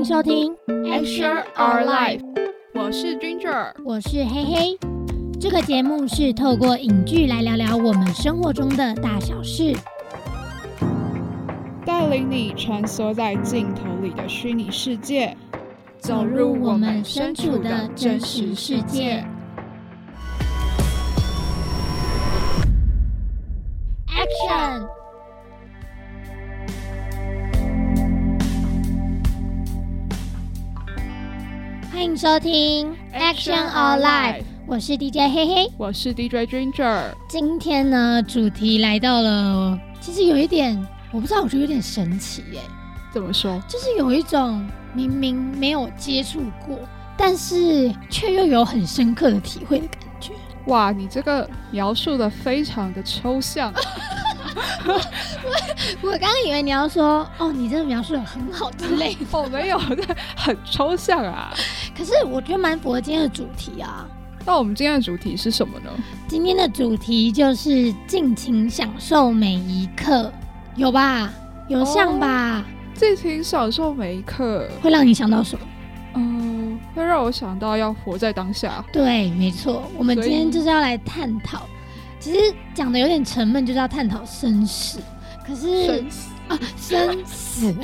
[0.00, 2.22] 迎收听 Action Our Life，
[2.72, 4.78] 我是 Ginger，我是黑黑。
[5.38, 9.76] 这个节目是透过影剧来聊聊我们生活中的大小事，
[11.84, 15.36] 带领你穿梭在镜头里的虚拟世界，
[15.98, 19.22] 走入我们身处的真实世界。
[24.08, 24.99] Action！
[32.00, 37.12] 欢迎收听 Action All Life，我是 DJ 嘿嘿，我是 DJ Ginger。
[37.28, 40.74] 今天呢，主题来到了，其实有一点，
[41.12, 42.60] 我不知道，我觉得有点神奇耶。
[43.12, 43.62] 怎么说？
[43.68, 46.78] 就是有一种明明没有接触过，
[47.18, 50.32] 但是却又有很深刻的体会的感觉。
[50.68, 53.70] 哇，你这个描述的非常的抽象。
[54.84, 59.26] 我我刚刚以为你要说哦，你这个描述的很好之类的。
[59.32, 60.02] 哦，没有，这
[60.36, 61.52] 很抽象啊。
[61.96, 64.06] 可是我觉得蛮符合今天的主题啊。
[64.46, 65.90] 那我们今天的主题是什么呢？
[66.26, 70.32] 今天的主题就是尽情享受每一刻，
[70.76, 71.30] 有吧？
[71.68, 72.64] 有像吧？
[72.94, 75.66] 尽情享受每一刻，会让你想到什么？
[76.14, 78.84] 嗯，会让我想到要活在当下。
[78.92, 79.82] 对，没错。
[79.96, 81.66] 我们今天就是要来探讨。
[82.20, 85.00] 其实讲的有点沉闷，就是要探讨生死。
[85.44, 86.04] 可是
[86.46, 87.74] 啊，生死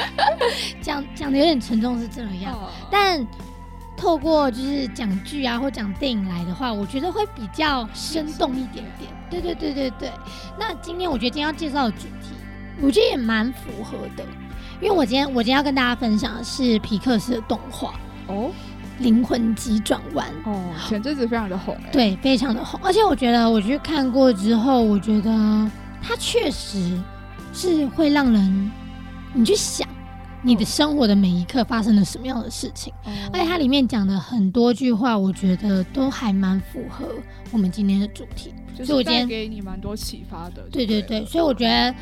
[0.82, 2.58] 讲讲的有点沉重，是这样。
[2.90, 3.24] 但
[3.96, 9.12] 透过就是讲剧啊，或讲电影来的话，我觉得会比较生动一点点。
[9.30, 10.10] 对对对对对。
[10.58, 12.34] 那今天我觉得今天要介绍的主题，
[12.80, 14.24] 我觉得也蛮符合的，
[14.80, 17.94] 因为我今天我今天要跟大家分享的是皮克斯的动画
[18.26, 18.50] 哦。
[18.98, 22.80] 灵魂急转弯哦，前阵子非常的红，对，非常的红。
[22.82, 25.30] 而且我觉得，我去看过之后，我觉得
[26.02, 26.98] 它确实
[27.52, 28.70] 是会让人
[29.34, 29.86] 你去想
[30.42, 32.92] 你的生活的每一刻发生了什么样的事情。
[33.32, 37.06] 而且它里面讲的很多句话，我觉得都还蛮符合
[37.52, 38.54] 我们今天的主题。
[38.82, 40.62] 所以我今天给你蛮多启发的。
[40.70, 41.94] 对对对，所以我觉得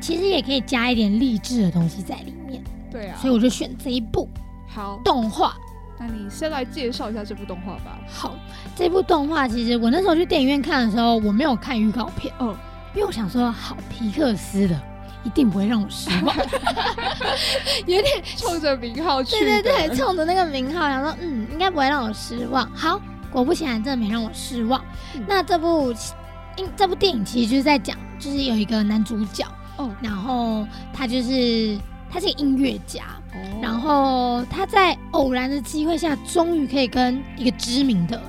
[0.00, 2.62] 其实也可以加一点励志的东西在里面。
[2.90, 4.28] 对啊，所以我就选这一部
[4.68, 5.56] 好动画。
[5.98, 7.98] 那你先来介绍一下这部动画吧。
[8.08, 8.34] 好，
[8.74, 12.56] 这部动画其实我那时候去电影院看的时候，我没有看预告片，哦，
[12.94, 14.80] 因为我想说，好皮克斯的
[15.22, 16.36] 一定不会让我失望，
[17.86, 22.68] 有点冲着名号去，对对对，冲着那个名号，想说，嗯，应该不会让我失望。
[22.72, 23.00] 好，
[23.30, 24.84] 果不其然，真的没让我失望。
[25.26, 25.94] 那这部，
[26.76, 31.78] 这部电影其实就是在讲，就是有一个男主角，哦，然后他就是
[32.14, 33.02] 他是个音乐家。
[33.60, 38.22] 然后他在偶然的机会下，终于可以跟一个知名的，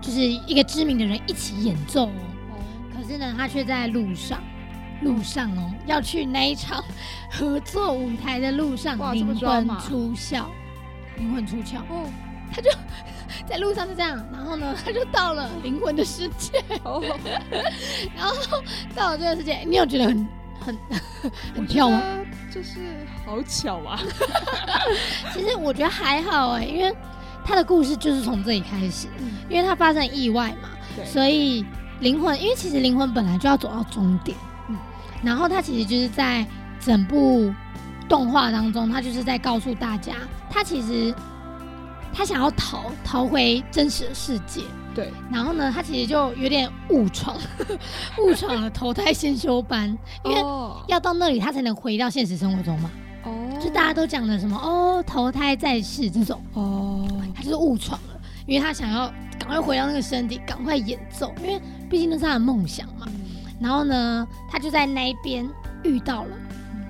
[0.00, 2.12] 就是一个知名的人一起演奏哦。
[2.92, 4.42] 可是呢，他却在路上，
[5.02, 6.82] 路上哦，要去那一场
[7.30, 10.46] 合作舞台的路上，灵魂出窍，
[11.18, 12.10] 灵魂出窍哦。
[12.52, 12.68] 他就
[13.46, 17.00] 在路上是这样，然后呢，他就到了灵魂的世界哦。
[18.16, 18.34] 然后
[18.96, 20.28] 到了这个世界，你有觉得很？
[20.58, 20.76] 很
[21.54, 22.02] 很跳吗？
[22.50, 22.80] 就是
[23.24, 24.00] 好巧啊！
[25.34, 26.94] 其实我觉得还好哎，因为
[27.44, 29.08] 他的故事就是从这里开始，
[29.48, 30.68] 因为他发生意外嘛，
[31.04, 31.64] 所以
[32.00, 34.36] 灵魂，因为其实灵魂本来就要走到终点，
[34.68, 34.76] 嗯，
[35.22, 36.46] 然后他其实就是在
[36.80, 37.52] 整部
[38.08, 40.14] 动画当中，他就是在告诉大家，
[40.50, 41.14] 他其实
[42.12, 44.62] 他想要逃逃回真实的世界。
[44.96, 47.36] 对，然后呢，他其实就有点误闯，
[48.18, 49.86] 误闯了投胎先修班，
[50.24, 50.40] 因为
[50.88, 52.90] 要到那里他才能回到现实生活中嘛。
[53.24, 63.06] 哦，就大家都讲的什么哦，投胎在世这种哦，他就是误闯了，因为他想要赶快回到那个身体，赶快演奏，因为毕竟那是他的梦想嘛。
[63.60, 65.46] 然后呢，他就在那一边
[65.84, 66.30] 遇到了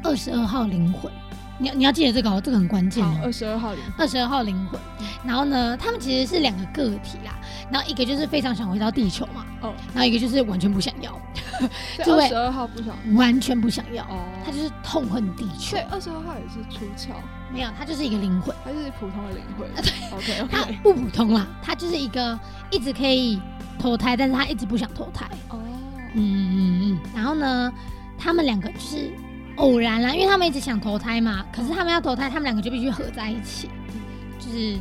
[0.04, 1.10] 二十二号灵魂。
[1.58, 3.20] 你你要记得这个哦，这个很关键哦。
[3.24, 4.78] 二十二号灵，二十二号灵魂。
[5.24, 7.34] 然后呢，他们其实是两个个体啦。
[7.70, 9.72] 然后一个就是非常想回到地球嘛，哦。
[9.94, 11.18] 然后一个就是完全不想要。
[12.04, 14.04] 二十二号不想，完全不想要。
[14.04, 14.24] 哦。
[14.44, 15.76] 他就是痛恨地球。
[15.76, 17.14] 对，二十二号也是出窍。
[17.52, 18.54] 没有，他就是一个灵魂。
[18.62, 19.68] 他是普通的灵魂。
[19.82, 20.48] 对，OK OK。
[20.50, 22.38] 他不普通啦，他就是一个
[22.70, 23.40] 一直可以
[23.78, 25.26] 投胎，但是他一直不想投胎。
[25.48, 25.58] 哦。
[26.12, 27.00] 嗯嗯嗯。
[27.14, 27.72] 然后呢，
[28.18, 29.10] 他们两个就是。
[29.56, 33.70] 偶然啦，因为他们一直想投胎嘛，可是他们要投胎，他们两个就必须合在一起，
[34.38, 34.78] 就是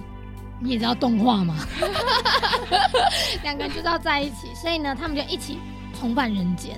[0.60, 1.56] 你也知道动画嘛，
[3.44, 5.57] 两个人就是要在一起，所以呢，他们就一起
[6.00, 6.75] 重返人间，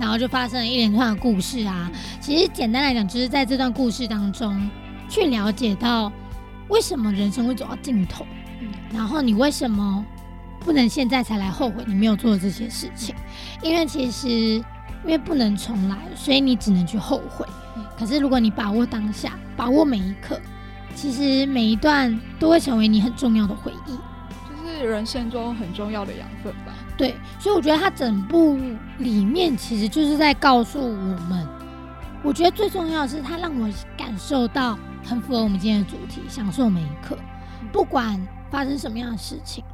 [0.00, 1.90] 然后就发生了一连串的故事啊。
[2.20, 4.70] 其实简单来讲，就是在这段故事当中
[5.08, 6.12] 去了解到
[6.68, 8.24] 为什么人生会走到尽头，
[8.94, 10.04] 然后你为什么
[10.60, 13.14] 不能现在才来后悔你没有做的这些事情，
[13.62, 14.64] 因为其实。
[15.04, 17.46] 因为不能重来，所以你只能去后悔。
[17.98, 20.40] 可是如果你把握当下，把握每一刻，
[20.94, 23.96] 其实每一段都会成为你很重要的回忆，
[24.48, 26.72] 就是人生中很重要的养分吧。
[26.96, 28.58] 对，所以我觉得它整部
[28.98, 31.46] 里面其实就是在告诉我们，
[32.22, 37.16] 我觉得最重要的是它让我感受到很符合我们今天的主题，享受每一刻，
[37.72, 38.20] 不管
[38.50, 39.64] 发生什么样的事情，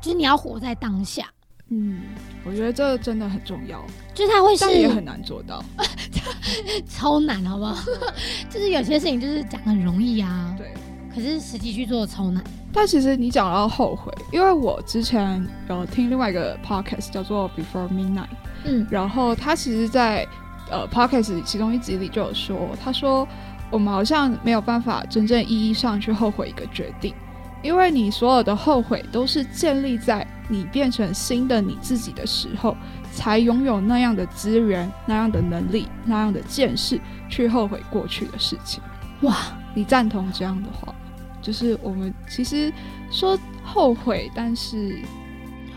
[0.00, 1.26] 就是你要活在当下。
[1.70, 2.00] 嗯，
[2.44, 3.84] 我觉得这真的很重要，
[4.14, 5.64] 就是他会是也很难做到，
[6.88, 7.76] 超难，好不好？
[8.48, 10.72] 就是有些事情就是讲很容易啊，对，
[11.12, 12.42] 可是实际去做超难。
[12.72, 18.28] 但其实你讲到后悔，因为我之前有听另外一个 podcast 叫做 Before Midnight，
[18.64, 20.26] 嗯，然后他其实，在
[20.70, 23.26] 呃 podcast 其中一集里就有说，他说
[23.70, 27.12] 我们好像没有办法真正意义上去后悔一个决定。
[27.62, 32.76] 因为你所有的后悔都是建立在你变成新的你自己的时候，
[33.12, 38.82] 才拥有那样的资源、那样的能力、那样的见识去后悔过去的事情。
[39.22, 39.36] 哇，
[39.74, 40.94] 你赞同这样的话？
[41.42, 42.72] 就是我们其实
[43.10, 45.00] 说后悔，但是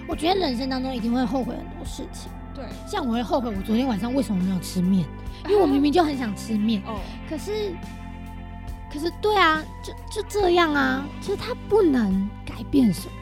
[0.08, 2.30] 我觉得人生当中一定会后悔很多事情。
[2.54, 5.08] 对，像我会后悔我昨天晚上为什么没有吃面，
[5.48, 6.82] 因为我 明明就很想吃面。
[6.86, 7.00] 哦，
[7.30, 7.74] 可是。
[8.92, 13.14] 可是，对啊，就就这样啊，就是他不能改变什么。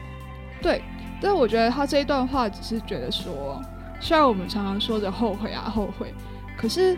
[0.62, 0.82] 对，
[1.20, 3.60] 但是我觉得他这一段话只是觉得说，
[4.00, 6.12] 虽然我们常常说着后悔啊，后悔，
[6.56, 6.96] 可是，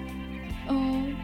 [0.68, 1.14] 嗯，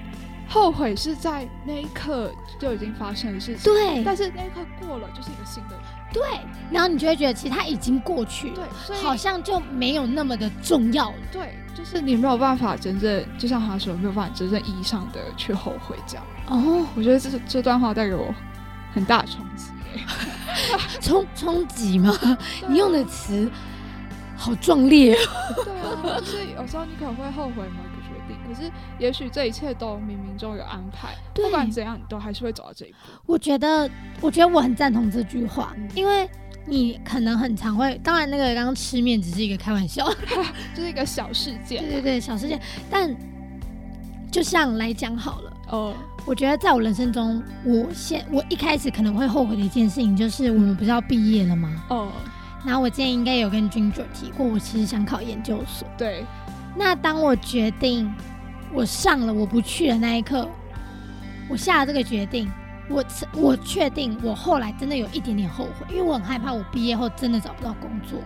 [0.49, 3.73] 后悔是在那一刻就已经发生的事情。
[3.73, 5.79] 对，但是那一刻过了，就是一个新的。
[6.13, 6.23] 对，
[6.71, 11.17] 然后你就会觉得其实它已经过去了，对，好像就没有那么的重要了。
[11.33, 16.25] 对，就是你没有办法真正，就像他说，没有办法真正意义上的去后悔这样。
[16.49, 18.35] 哦，我觉得这这段话带给我
[18.95, 19.71] 很大的冲击，
[21.03, 22.17] 冲冲击吗？
[22.69, 23.51] 你用的词
[24.37, 25.17] 好壮烈。
[25.57, 27.96] 对啊，就是有时候你可能会后悔某一个决定，
[28.47, 31.15] 可是也许这一切都冥冥中有安排。
[31.35, 32.97] 不管怎样，你都还是会走到这一步。
[33.27, 33.91] 我觉得，
[34.21, 36.29] 我觉得我很赞同这句话，因为
[36.67, 40.09] 你可能很常会，当然那个刚刚吃面只是一个开玩笑，
[40.75, 41.83] 就是一个小事件。
[41.83, 42.61] 对对对，小事件。
[42.91, 43.15] 但
[44.31, 45.95] 就像来讲好了，哦。
[46.25, 51.85] 我觉得在我人生中，我现我一开始可能会后悔的一件事情，就是我们不是要毕业了吗？
[51.89, 52.11] 哦。
[52.65, 55.87] 然后我之前应该有跟君主提过，我其实想考研究所。
[55.97, 56.25] 对。
[56.75, 58.13] 那当我决定
[58.77, 60.47] 我上了，我不去的那一刻，
[61.49, 62.47] 我下了这个决定，
[62.91, 63.03] 我
[63.33, 68.21] 我确定我后来真的有一点点后悔，因为我很害怕我毕业后真的找不到工作。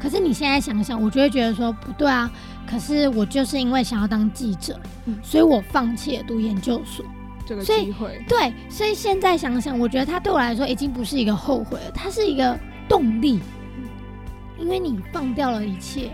[0.00, 2.30] 可是你现在想想，我就会觉得说不对啊。
[2.64, 4.78] 可是我就是因为想要当记者，
[5.20, 7.04] 所以我放弃了读研究所。
[7.44, 12.56] 这个机会对，所以现在想想，我觉得他对我来说已经不是一个后悔了，它是一个
[12.88, 13.40] 动力。
[14.58, 16.10] 因为你放掉了一切，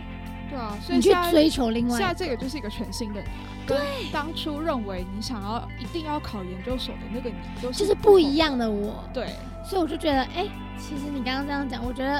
[0.48, 3.26] 对啊，你去追求另外，现在这个就是一个全新的你。
[3.66, 9.05] 对，当初认为你想要一定要考研究所的那个你，就是不一样的我。
[9.12, 9.28] 对，
[9.64, 10.46] 所以我就觉得，哎，
[10.78, 12.19] 其实你刚刚这样讲，我觉得，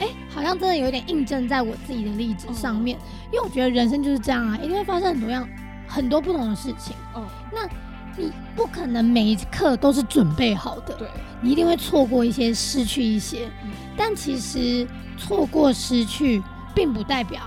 [0.00, 2.98] 哎，好像真的有点印证在我自己的例子上面。
[3.32, 5.48] 因为我觉得人生就是这样啊，一定会发生很多样、
[5.86, 6.94] 很多不同的事情。
[7.14, 7.68] 哦，那。
[8.16, 11.08] 你不可能每一刻都是准备好的，对，
[11.40, 13.50] 你一定会错过一些，失去一些。
[13.96, 14.86] 但其实
[15.18, 16.40] 错过、失去，
[16.72, 17.40] 并不代表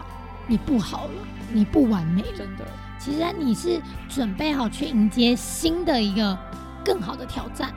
[0.45, 1.11] 你不好了，
[1.53, 2.21] 你不完美。
[2.37, 2.65] 真的，
[2.99, 6.37] 其实你是准备好去迎接新的一个
[6.83, 7.73] 更好的挑战。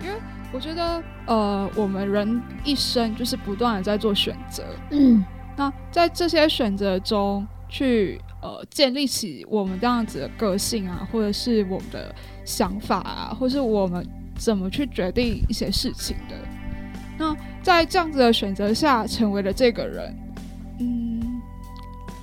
[0.00, 0.20] 对，因为
[0.52, 4.62] 我觉得，呃，我们人一生就是不断的在做选择。
[4.90, 5.24] 嗯，
[5.56, 8.20] 那在这些选择中去。
[8.44, 14.06] 呃，建立起我们这样子的个性啊，或者是我们的想法啊，或是我们
[14.36, 16.36] 怎么去决定一些事情的。
[17.16, 20.14] 那在这样子的选择下，成为了这个人，
[20.78, 21.03] 嗯，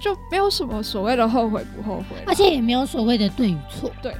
[0.01, 3.91] 就没有什么所谓的后悔不后悔，而且也没有所谓的对与错。
[4.01, 4.15] 对，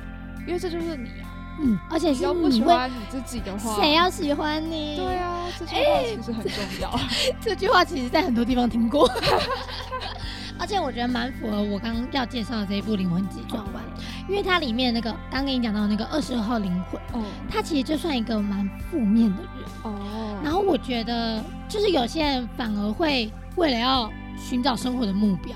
[0.48, 1.28] 因为这就是你啊。
[1.64, 4.96] 嗯，而且是不喜欢你自己的话，谁要喜欢你？
[4.96, 7.00] 对啊，这句话其实很重要。
[7.42, 9.08] 这句话其实在很多地方听过。
[10.58, 13.84] 而且我觉得蛮符合我刚刚要介绍的这一部《灵魂急转弯》，
[14.30, 20.40] 因为它里面那个刚跟你讲到那个二十二号灵魂，哦，他其实就算一个蛮负面的人，哦。
[20.44, 24.12] 然后我觉得，就是有些人反而会为了要
[24.42, 25.56] 寻找生活的目标，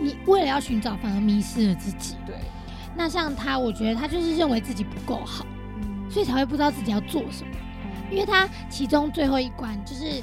[0.00, 2.16] 你为了要寻找，反而迷失了自己。
[2.26, 2.36] 对。
[2.94, 5.46] 那像他，我觉得他就是认为自己不够好，
[6.10, 7.50] 所以才会不知道自己要做什么。
[8.10, 10.22] 因为他其中最后一关就是。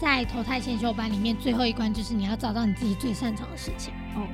[0.00, 3.92] 在投胎先修班里面，最后一关就是你要找到你自己最擅长的事情。
[4.16, 4.26] 哦，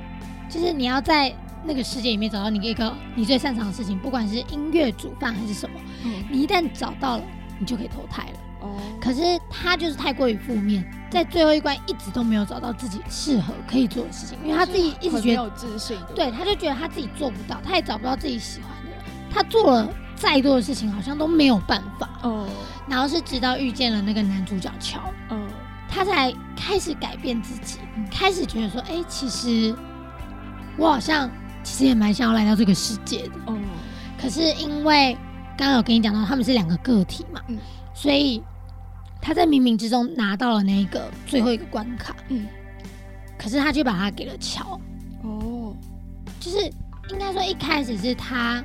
[0.47, 5.77] 就是你要在那个世界里面找到你一个你最擅长的事情，不管是音乐、煮饭还是什么。
[6.05, 7.23] 嗯，你一旦找到了，
[7.59, 8.39] 你就可以投胎了。
[8.67, 18.89] 哦，可是他就是太过于负面，在最后一关一直都没有找到自己适合可以做的事情，因为他自己一直觉得没有自信，对，他就觉得他自己做不到，他也找不到自己喜欢的。
[18.89, 18.99] 人，
[19.31, 22.09] 他做了再多的事情好像都没有办法。
[22.23, 22.47] 哦。
[22.89, 25.45] 然后是直到遇见了那个男主角乔，嗯，
[25.89, 29.75] 他才开始改变自己，开始觉得说，哎，其实
[30.77, 31.29] 我好像
[31.63, 33.57] 其实也蛮想要来到这个世界的，哦。
[34.17, 35.17] 可是因为
[35.57, 37.57] 刚刚有跟你讲到他们是两个个体嘛，嗯，
[37.93, 38.41] 所以
[39.27, 42.47] 他在冥冥之中拿到了那个最后一个关卡，嗯，
[43.37, 44.79] 可是他却把它给了乔，
[45.21, 45.75] 哦，
[46.39, 46.59] 就是
[47.09, 48.63] 应该说一开始是他。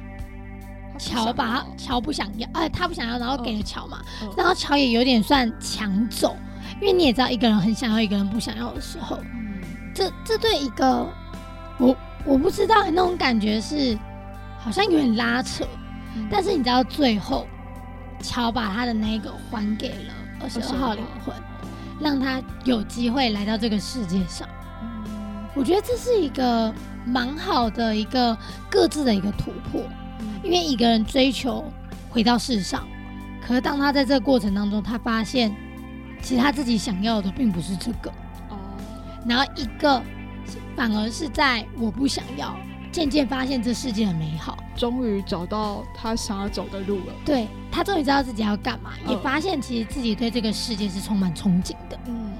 [0.99, 4.00] 乔把乔不想要，哎，他不想要，然后给了乔嘛，
[4.37, 6.37] 然后乔也有点算抢走，
[6.81, 9.19] 因为你也知道，一个人很想要，一个人不想要的时候，
[9.92, 11.09] 这这对一个
[11.78, 13.99] 我我不知道那种感觉是
[14.61, 15.66] 好像有点拉扯，
[16.31, 17.49] 但是你知道最后
[18.21, 21.34] 乔把他的那个还给了二十二号灵魂，
[22.00, 24.49] 让他有机会来到这个世界上，
[25.54, 26.75] 我觉得这是一个
[27.06, 28.37] 蛮好的一个
[28.70, 29.82] 各自的一个突破。
[30.42, 31.64] 因为一个人追求
[32.11, 32.84] 回到世上，
[33.46, 35.54] 可是当他在这个过程当中，他发现
[36.20, 38.11] 其实他自己想要的并不是这个
[38.49, 38.58] 哦，
[39.25, 40.02] 然后一个
[40.75, 42.56] 反而是在我不想要，
[42.92, 47.14] 渐渐发现这世界很美好，终于找到他想要走的路了。
[47.25, 51.99] 对他终于知道自己要干嘛，也发现其实自己对这个世界是充满憧憬的。
[52.06, 52.32] 嗯，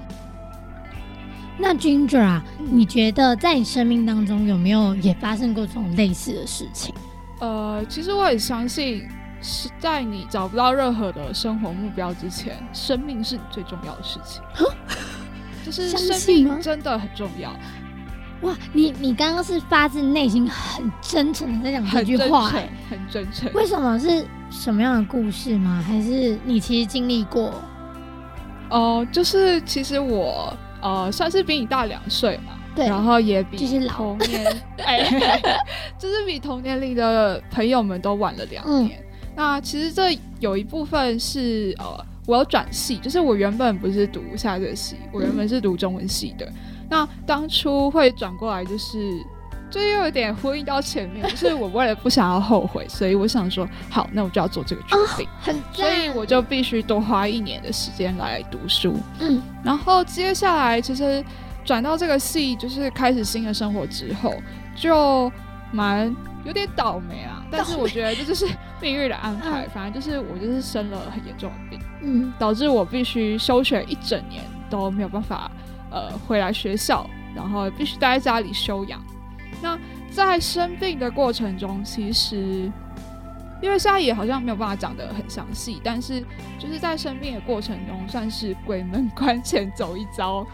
[1.57, 6.93] 那 Ginger 啊，你觉得在你生命当中有没有也发生过这种类似的事情？
[7.39, 9.09] 呃，其实我很相信，
[9.41, 14.41] 是在你找不到任何的生活目标之前，生命是你最重要的事情。
[15.65, 17.51] 就是生命真的很重要。
[18.43, 22.47] 哇，你你刚刚是发自内心很真诚的在讲这句话，
[22.89, 23.51] 很真诚。
[23.53, 25.83] 为什么是什么样的故事吗？
[25.85, 27.53] 还是你其实经历过？
[28.69, 32.53] 哦，就是其实我呃算是比你大两岁嘛。
[32.75, 35.07] 对然后也比同年， 哎，
[35.95, 38.99] 就是比同年龄的朋友们都晚了两年。
[39.35, 46.51] 那其实这有一部分是呃，我要转系，就是我原本不是读下这系，我原本是读中文系的。
[46.93, 48.97] 那当初会转过来，就是
[49.69, 58.95] 就又有点呼应到前面，就是我为了不想要后悔，所以我想说，好，那我就要做这个决定，很，所以我就必须多花一年的时间来读书。
[59.19, 61.23] 嗯，然后接下来其实。
[61.65, 64.33] 转到这个系，就是开始新的生活之后，
[64.75, 65.31] 就
[65.71, 67.41] 蛮有点倒霉啊。
[67.49, 68.45] 但是我觉得这就是
[68.81, 69.65] 命运的安排。
[69.73, 75.49] 反正就是我就是生了很严重的病，嗯，导致我必须休学一整年都没有办法
[75.93, 78.99] 呃回来学校，然后必须待在家里休养。
[79.61, 79.79] 那
[80.11, 82.69] 在生病的过程中，其实
[83.61, 86.19] 因为现在也好像没有办法讲得很详细，但是
[86.59, 90.45] 就是在生病的过程中，算是鬼门关前走一遭。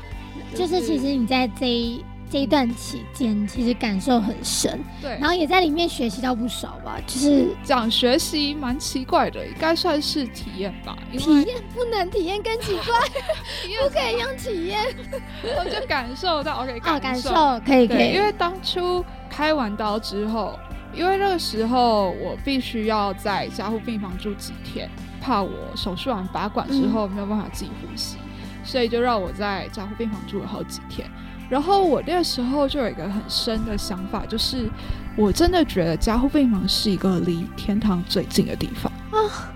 [0.53, 6.99] 就是其实你在这一这一段期间，其实感受很深，对，然后也在里面学习到不少吧。
[7.07, 10.95] 就是讲学习蛮奇怪的，应该算是体验吧。
[11.11, 12.99] 体验不能体验更奇怪，
[13.81, 14.79] 不可以用体验。
[15.57, 17.31] 我就感受到， OK，感受
[17.65, 18.13] 可以可以。
[18.13, 20.57] 因为当初开完刀之后，
[20.93, 24.87] 因为那个时候我必须要在加护病房住几天，
[25.19, 28.17] 怕我手术完拔管之后没有办法自己呼吸。
[28.63, 31.09] 所以就让我在加护病房住了好几天，
[31.49, 34.69] 然后我那个时候就有一个很深的想法，就是
[35.17, 39.51] 我真的觉得加护病房是一个离天堂最近的地方啊，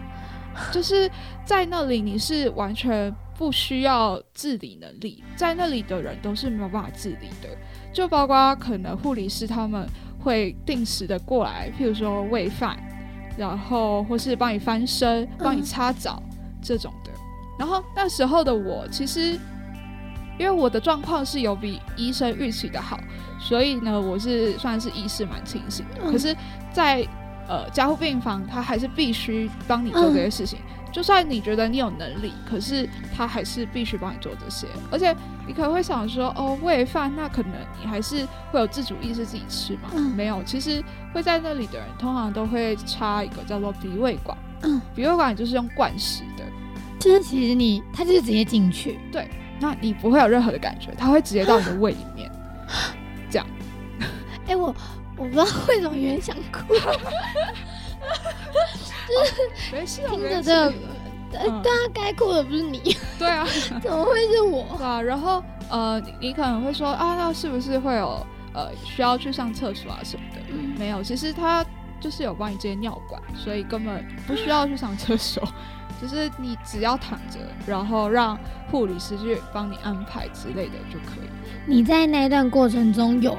[0.71, 1.09] 就是
[1.45, 7.49] 在那里你是完全不需要自理能力，在那里的人都是没有办法自理的，
[7.93, 9.87] 就包括可能护理师他们
[10.19, 12.77] 会定时的过来，譬如说喂饭，
[13.37, 16.21] 然后或是帮你翻身、帮你擦澡
[16.61, 17.11] 这种的。
[17.59, 19.37] 然后那时候的我，其实
[20.37, 22.99] 因为我的状况是有比医生预期的好，
[23.39, 26.11] 所以呢，我是算是意识蛮清醒的。
[26.11, 26.35] 可是，
[26.71, 27.07] 在
[27.47, 30.59] 呃加护病房，他还是必须帮你做这些事情。
[30.91, 34.67] 就算你觉得你有能力，可是他还是必须帮你做这些。
[34.91, 35.15] 而且
[35.47, 39.89] 你可能会想说，哦，喂饭，那可能你还是会有自主意识自己吃嘛？
[40.15, 44.37] 没有，其实会在那里的人，通常都会插一个叫做鼻胃管。
[44.61, 46.43] 嗯，鼻胃管就是用灌食的。
[46.99, 49.27] 就是其实你，他就是直接进去，对，
[49.63, 52.29] 那你不会有任何的感觉，它会直接到你的胃里面，
[53.29, 53.47] 这样。
[54.45, 54.75] 哎，我
[55.15, 56.73] 我不知道为什么有点想哭，
[59.71, 60.73] 就是听着这个，
[61.31, 61.61] 对啊，
[61.93, 63.47] 该哭的不是你，对啊，
[63.81, 64.65] 怎么会是我？
[64.77, 68.21] 对啊，然后呃，你可能会说啊，那是不是会有
[68.53, 70.41] 呃需要去上厕所啊什么的？
[70.77, 71.65] 没有，其实它
[72.01, 75.41] 就是有帮你接尿管，所以根本不需要去上厕所。
[76.03, 78.37] 就是你只要躺着，然后让
[78.69, 81.29] 护理师去帮你安排之类的就可以。
[81.65, 83.37] 你在那段过程中有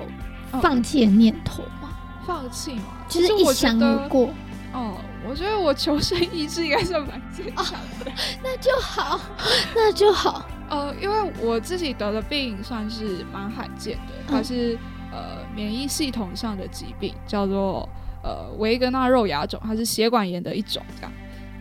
[0.62, 1.90] 放弃的念头吗？
[2.26, 2.84] 放弃吗？
[3.06, 3.78] 就是一想
[4.08, 4.30] 过。
[4.72, 4.94] 哦，
[5.28, 8.10] 我觉得我求生意志应该是蛮坚强的。
[8.42, 9.20] 那就好，
[9.76, 10.46] 那就好。
[10.70, 14.78] 呃，因为我自己得的病算是蛮罕见的，它是
[15.12, 17.86] 呃免疫系统上的疾病，叫做
[18.22, 21.12] 呃维格纳肉芽肿，它是血管炎的一种这样。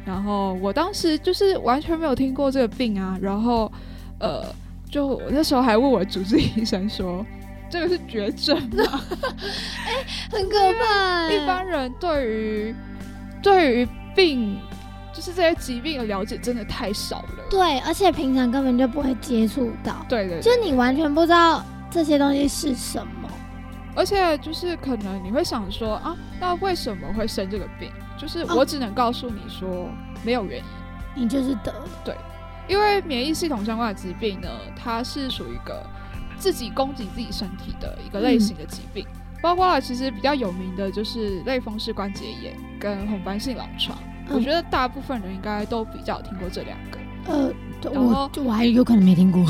[0.05, 3.72] 然后我当时就是完全没有听过这个病啊，然后
[4.19, 4.43] 呃
[4.89, 7.25] 就我那时候还问我主治医生说，
[7.69, 8.83] 这个是绝症吗？
[9.86, 11.31] 哎，很可怕。
[11.31, 12.75] 一般人对于
[13.41, 14.60] 对于病。
[15.15, 17.45] 就是这些疾病的了解真的太少了。
[17.48, 20.03] 对，而且平常根本就不会接触到。
[20.10, 20.41] 对对。
[20.41, 23.29] 就你完全不知道这些东西是什么。
[23.95, 27.91] 而且就是可能你会想说啊，那为什么会生这个病？
[28.24, 29.89] 就是我只能告诉你说
[30.24, 30.63] 没有原
[31.13, 31.74] 因，你就是得。
[32.06, 32.15] 对，
[32.70, 34.48] 因为免疫系统相关的疾病呢，
[34.82, 35.86] 它是属于一个
[36.38, 39.06] 自己攻击自己身体的一个类型的疾病，
[39.42, 43.98] 包括了其实比较有名的就是类风湿关节炎跟红斑性狼疮。
[44.30, 47.53] 我觉得大部分人应该都比较听过这两个，呃，
[47.92, 49.46] 我我还有可能没听过。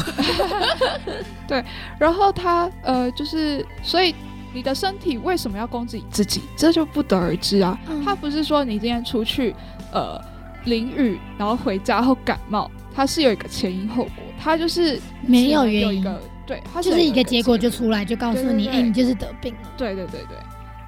[1.47, 1.63] 对，
[1.99, 4.15] 然后他呃，就是所以
[4.53, 7.77] 你的身体为什么要攻击自己，这就不得而知啊。
[8.05, 9.55] 他不是说你今天出去
[9.91, 10.19] 呃
[10.65, 16.05] 淋雨，然后回家后感冒，它是有一个前因后果，它就是没有原因，
[16.45, 19.69] 对，它就是一个结果就出来，就告诉你，哎，你就是得病了。
[19.75, 20.37] 对对对对，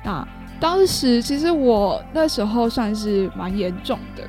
[0.04, 0.28] 那。
[0.58, 4.24] 当时其实我那时候算是蛮严重的，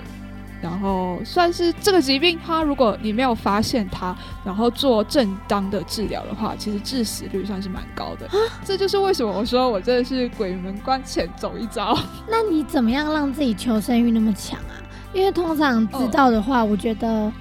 [0.61, 8.29] 然后算是这个疾病，它如果你没有发现它，然后做正当的治疗的话，其实致死率算是蛮高的。
[8.65, 11.97] 这就是为什么我说我真的是鬼门关前走一遭。
[12.29, 14.75] 那你怎么样让自己求生欲那么强啊？
[15.13, 17.33] 因为通常知道的话，我觉得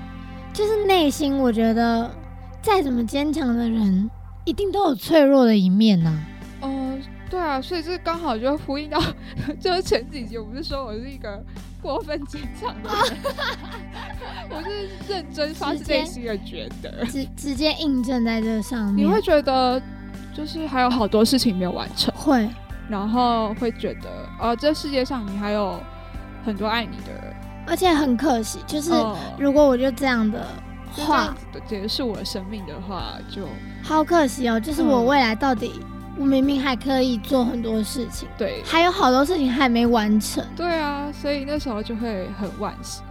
[0.53, 2.10] 就是内心，我觉得
[2.62, 4.10] 再怎么坚强的人，
[4.45, 6.17] 一定都有脆弱的一面呢。
[7.27, 9.01] 对啊，所以这刚好就呼应到，
[9.60, 11.43] 就是前几集我不是说我是一个
[11.85, 13.17] 过分坚强的人，
[14.50, 19.05] 我是认真发自内心的觉得，直直接印证在这上面。
[19.05, 19.79] 你会觉得
[20.35, 22.50] 就是还有好多事情没有完成，会，
[22.89, 25.79] 然后会觉得哦，这世界上你还有
[26.43, 27.35] 很多爱你的人，
[27.67, 28.91] 而且很可惜，就是
[29.37, 30.43] 如果我就这样的
[30.98, 31.35] 话。
[31.67, 33.48] 结束我的生命的话，就
[33.83, 35.79] 好可惜哦，就是我未来到底。
[36.17, 40.43] 我明明还可以做很多事情，对，还有好多事情还没完成。
[40.55, 43.01] 对啊，所以那时候就会很惋惜。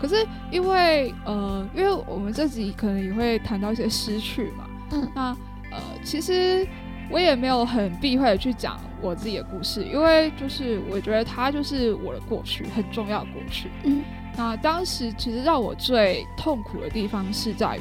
[0.00, 5.22] 可是因为呃，因为我们这集可能也会谈到一些失去嘛，嗯，那
[5.70, 6.66] 呃，其实
[7.10, 13.70] 我也没有很避讳的去讲我自己的故事，因为就是我觉得它就是我的过去，很重要的过去。
[13.84, 14.02] 嗯，
[14.36, 17.80] 那当时其实让我最痛苦的地方是在于，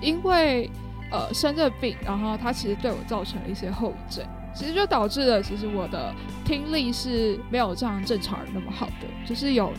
[0.00, 0.70] 因为。
[1.12, 6.10] 呃，生这病，然后它其实对我造成了一些后遗症，其实就导致了，其实我的
[6.42, 9.70] 听力是没有像正常人那么好的，就是有，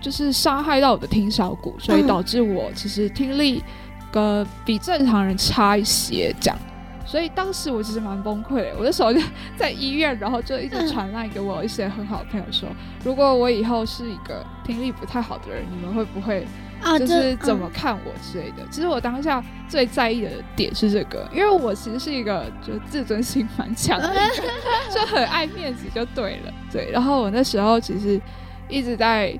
[0.00, 3.64] 就是伤害到我的听小骨，所以导致我其实听力
[4.12, 6.58] 跟比正常人差一些，这样，
[7.06, 9.18] 所以当时我其实蛮崩溃的，我的手就
[9.56, 12.68] 在医院，然后就一直传来给我一些很好的朋友说，
[13.02, 16.46] 如果我以后是一个听力不太好的人，你们会不会？
[16.82, 18.66] 啊，就是怎么看我之类的。
[18.70, 24.14] 其实我当下最在意的点是这个，因为我其实是一个就自尊心蛮强的，
[24.94, 26.52] 就很爱面子，就对了。
[26.72, 28.20] 对，然后我那时候其实
[28.68, 29.38] 一直在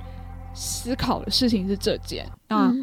[0.52, 2.26] 思考的事情是这件。
[2.48, 2.74] 那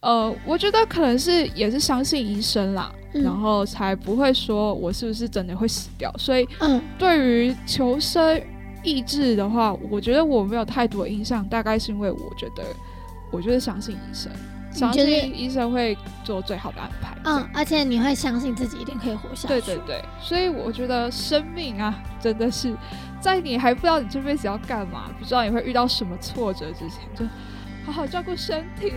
[0.00, 6.12] 呃，我觉得可能是也是相信医生啦，然后才不会说我是不是真的会死掉。
[6.18, 8.38] 所以，嗯，对于求生
[8.82, 12.62] 意志的话，我觉得我没有太多印象，大概是因为我觉得。
[13.30, 14.30] 我就是相信医生，
[14.72, 17.16] 相信医生会做最好的安排。
[17.24, 19.48] 嗯，而且你会相信自己一定可以活下去。
[19.48, 22.74] 对对对，所以我觉得生命啊，真的是
[23.20, 27.24] 在你还不知道你这辈子要干嘛，不知道你会遇到什么挫折之前，就
[27.84, 28.92] 好好照顾身体。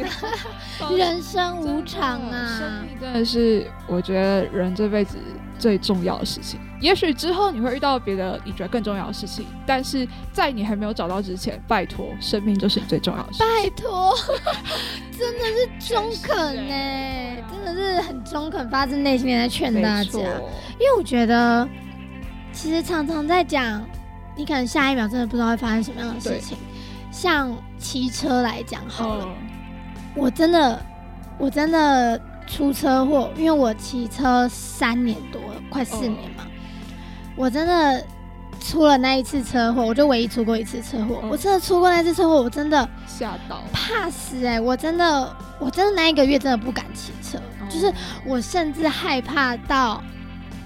[0.95, 5.17] 人生无常啊，生命真的是我觉得人这辈子。
[5.59, 13.39] 最重要的事情，也许之后你会遇到别的你觉得更重要的事情，但是在你还没有找到之前，拜托，生命就是你最重要的事。
[13.39, 14.13] 拜托，
[15.17, 20.19] 真的是中肯呢，真的是很中肯，发自内心的在劝大家。
[20.19, 21.67] 因为我觉得，
[22.53, 23.83] 其实常常在讲，
[24.35, 26.55] 你可能下一秒真的不知道会发生什么样的事情。
[27.11, 29.27] 像骑车来讲好了，
[30.15, 30.81] 我真的，
[31.37, 32.19] 我真的。
[32.49, 36.47] 出车祸，因为我骑车三年多，快四年嘛，
[37.35, 38.01] 我真的
[38.61, 41.21] 出了那一次车祸，我就唯一出过一次车祸。
[41.29, 44.61] 我真的出过那次车祸，我真的吓到，怕死哎！
[44.61, 47.37] 我真的，我真的那一个月真的不敢骑车，
[47.69, 47.93] 就是
[48.25, 50.01] 我甚至害怕到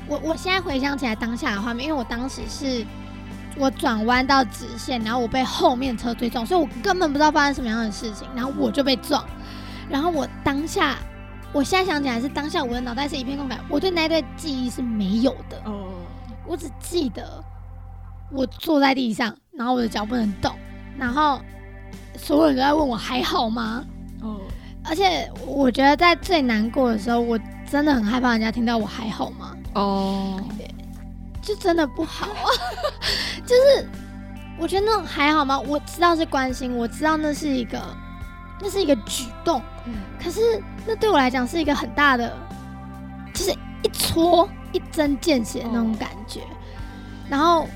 [0.08, 2.86] 我，我现在回想起来当下的画面，因为我当时是
[3.58, 9.24] 我转弯到直线，然后我被后面车追撞，所以我根本不知道发生什么样的事情，然后我就被撞，
[9.90, 10.98] 然后我当下，
[11.52, 15.90] 我现在想起来是当下我的脑袋是一片空白，我对那段记忆是没有的哦。
[16.48, 17.44] 我只记得
[18.32, 20.54] 我坐在地上，然后我的脚不能动，
[20.98, 21.40] 然后
[22.18, 23.84] 所有人都在问我还好吗？
[24.22, 24.40] 哦，
[24.84, 29.56] 而且我觉得在最难过的时候，我真的很害怕人家听到我还好吗？
[29.76, 30.42] 哦，
[31.42, 32.46] 就真的不好啊！
[33.46, 33.88] 就是
[34.60, 35.60] 我觉得那种还好吗？
[35.60, 37.82] 我知道是关心，我知道那是一个
[38.62, 39.62] 那是一个举动，
[40.24, 42.32] 可是那对我来讲是一个很大的，
[43.34, 43.52] 就是
[43.84, 44.48] 一戳。
[44.74, 46.40] 一针见血那种感觉，
[47.30, 47.68] 然后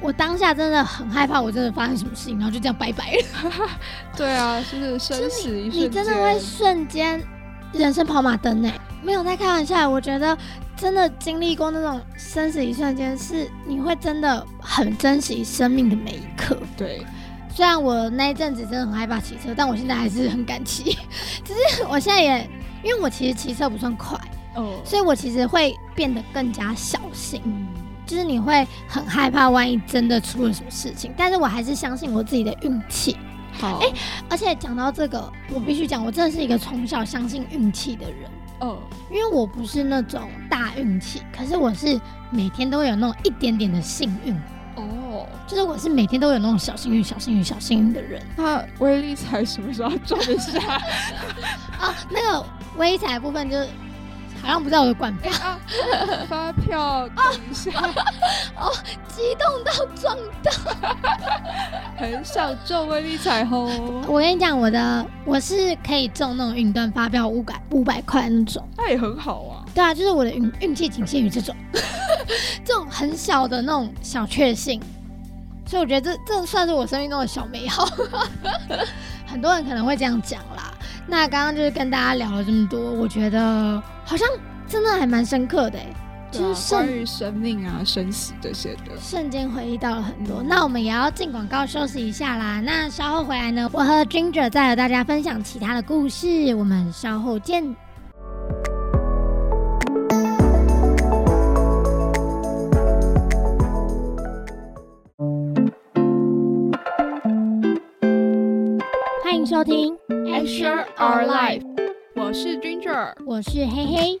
[0.00, 3.60] 我当下真的很害怕，我真的发生什么事情，然后就这样拜拜了。
[4.16, 7.20] 对啊，就是生死一瞬你真的会瞬间
[7.72, 8.70] 人生跑马灯呢？
[9.02, 10.38] 没有在开玩笑，我觉得
[10.84, 16.54] 真的经历过那种生死一瞬间，是你会真的很珍惜生命的每一刻。
[16.76, 17.02] 对，
[17.48, 20.98] 虽然我那一阵子真的很害怕骑车，但我现在还是很敢骑。
[21.42, 22.50] 只是我现在也，
[22.82, 24.20] 因为我其实骑车不算快。
[24.56, 27.40] 哦，所以我其实会变得更加小心，
[28.04, 31.14] 就是你会很害怕，万一真的出了什么事情。
[31.16, 33.16] 但是我还是相信我自己的运气。
[33.52, 33.90] 好，哎，
[34.28, 38.30] 而且讲到这个，我必须讲，我真的是一个从小相信运气的人。
[38.60, 38.78] 哦，
[39.10, 44.34] 因为我不是那种大运气，可是我是每天都会有那种一点点的幸运。
[44.76, 48.22] 哦，就是我是每天都有那种小幸运、小幸运、小幸运的人。
[48.36, 50.60] 那威力彩什么时候装得下？
[51.78, 53.68] 啊，那个威彩部分就是。
[54.44, 55.32] 好像不在我的管票，
[56.28, 57.70] 发票等一下，
[58.60, 58.70] 哦，
[59.08, 60.52] 激动到撞到，
[61.96, 64.02] 很想中威力彩虹。
[64.06, 69.64] 我跟你讲，我的我是可以中那种云端发票五百五百块那种，那也很好啊。
[69.74, 71.56] 对啊，就是我的运运气仅限于这种，
[72.62, 74.78] 这种很小的那种小确幸，
[75.66, 77.88] 所以我觉得这这算是我生命中的小美好。
[79.26, 80.73] 很多人可能会这样讲啦。
[81.06, 84.26] 那刚刚就是跟大家聊了这么多，我觉得好像
[84.66, 85.86] 真的还蛮深刻的哎，
[86.30, 90.42] 就是关于生命啊、生死这些的，瞬间回忆到了很多。
[90.42, 92.60] 那我们也要进广告休息一下啦。
[92.60, 96.54] 那稍后回来呢，我和 Ginger 再和大家分享其他的故事。
[96.54, 97.76] 我们稍后见。
[109.44, 109.94] 迎收听。
[110.46, 111.62] Share our life，
[112.16, 114.18] 我是 Ginger，我是黑黑。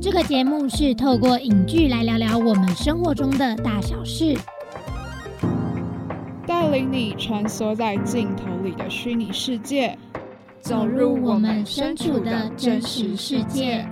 [0.00, 4.34] 这个节目是透过影剧来聊聊我们生活中的大小事，
[6.46, 9.98] 带领你穿梭在镜头里的虚拟世界，
[10.62, 13.86] 走入我们身处的真实世界。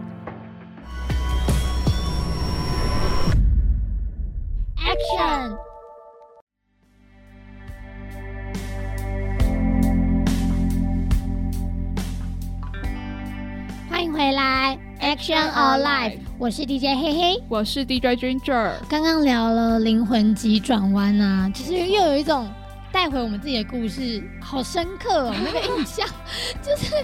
[15.23, 18.73] ，Action All Life，我是 DJ 嘿嘿，我是 DJ Ginger。
[18.89, 22.51] 刚刚聊了灵魂急转弯啊，其实又有一种
[22.91, 26.05] 带回我们自己的故事，好深刻哦，那个印象
[26.61, 26.97] 就是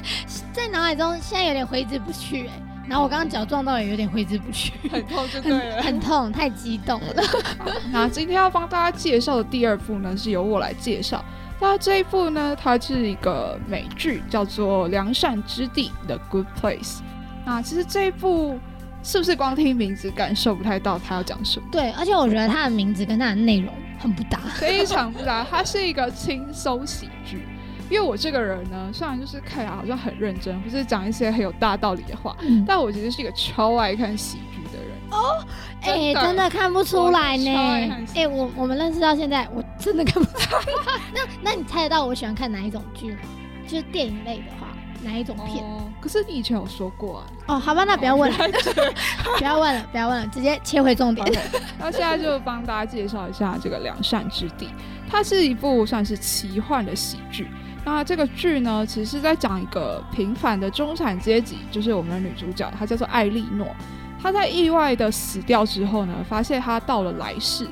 [0.52, 2.60] 在脑海中现在有点挥之不去哎。
[2.88, 7.22] 然后我刚刚脚撞到也有点挥之不去，很痛就对了，很痛，太激动了。
[7.92, 11.24] 那今天要帮大家介绍的第二部呢，是由我来介绍。
[11.60, 16.98] 那这一部呢，它是一个美剧，叫做《良善之地》The Good Place。
[17.48, 18.58] 那其实这一部
[19.02, 21.66] 是不是光听名字感受不太到他要讲什么？
[21.72, 25.42] 对，而且我觉得它的名字跟它的内容很不搭，非常不搭。
[25.50, 27.42] 它是一个轻松喜剧。
[27.88, 35.42] 因为我这个人呢，虽然就是看起来好像很认真，不是讲一些很有大道理的话，但我其实是一个超爱看喜剧的人哦。
[35.80, 38.04] 哎，真的看不出来呢。
[38.14, 40.62] 哎，我我们认识到现在，我真的看不出来。
[41.14, 43.20] 那那你猜得到我喜欢看哪一种剧吗？
[43.66, 44.66] 就是电影类的话，
[45.02, 45.64] 哪一种片？
[46.00, 47.26] 可是你以前有说过啊。
[47.46, 48.38] 哦，好吧，那不要问了，
[49.38, 51.26] 不要问了，不要问了，直接切回重点。
[51.78, 54.66] 那现在就帮大家介绍一下这个《良善之地》，
[55.08, 57.48] 它是一部算是奇幻的喜剧。
[57.84, 63.66] 那这个剧呢，其实是在讲一个平凡的中产阶级，就是我们的女主角，她叫做艾莉诺。
[64.20, 67.66] 她在意外的死掉之后呢，发现她到了来世，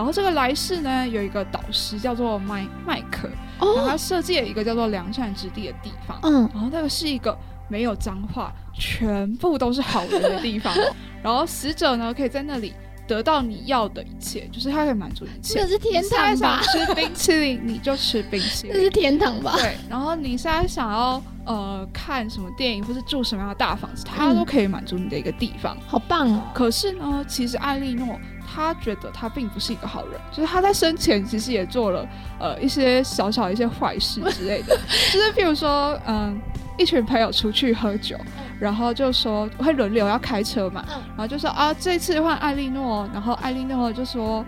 [0.00, 7.36] 然后这个来世呢，有一个导师叫做麦麦克，然后他设计了一个叫做良善之地的地方，嗯，然后那个是一个
[7.68, 10.74] 没有脏话，全部都是好人的地方，
[11.22, 12.72] 然后死者呢可以在那里
[13.06, 15.60] 得到你要的一切，就是他可以满足一切。
[15.60, 16.62] 这是天堂吧？
[16.62, 19.52] 吃冰淇淋你就吃冰淇淋，这是天堂吧？
[19.58, 19.76] 对。
[19.90, 25.76] 然后你现在想要呃看什么电影，或是住什么样的大房子，他都可以满足你的一个地方。
[25.86, 26.42] 好棒哦！
[26.54, 28.18] 可是呢，其实艾莉诺
[28.52, 32.06] 他觉得他并不是一个好人，就是他在生前其实也做了
[32.38, 34.76] 呃一些小小一些坏事之类的，
[35.12, 36.40] 就是譬如说嗯。
[36.78, 38.16] 一群朋友出去喝酒，
[38.58, 44.42] 然后就说会轮流要开车嘛，然后就说啊，这次换艾莉诺，然后艾莉诺就说，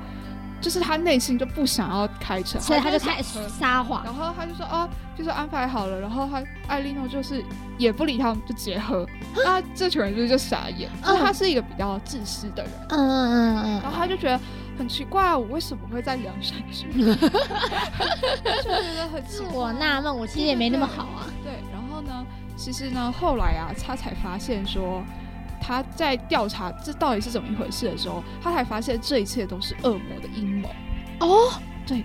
[0.62, 7.44] 就是他内心就不想要开车，所以他就开始撒谎，然后他就说啊，就是安排好了，然后他艾莉诺就是
[7.76, 9.06] 也不理他们，就直接喝，
[9.44, 14.40] 那这群人就是就傻眼，就他是一个比较自私的人，嗯嗯嗯嗯，然后他就觉得
[14.78, 17.14] 很奇怪，我为什么会在梁山之 就
[18.62, 21.52] 觉得很自我纳闷，我其实也没那么好啊，对。
[21.72, 22.24] 然后呢，
[22.56, 25.02] 其实呢，后来啊，他才发现说，
[25.62, 30.68] 他在调查这到底是怎么一回事的时候，他才发现这一切都是恶魔的阴谋。
[31.20, 31.52] 哦，
[31.86, 32.04] 对，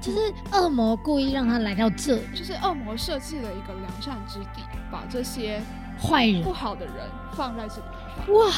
[0.00, 5.60] 就是恶魔故意让他来到这，就是恶魔设计了一个良善之地，把这些
[6.00, 6.94] 坏人、不好的人
[7.34, 8.34] 放在这个地方。
[8.36, 8.52] 哇，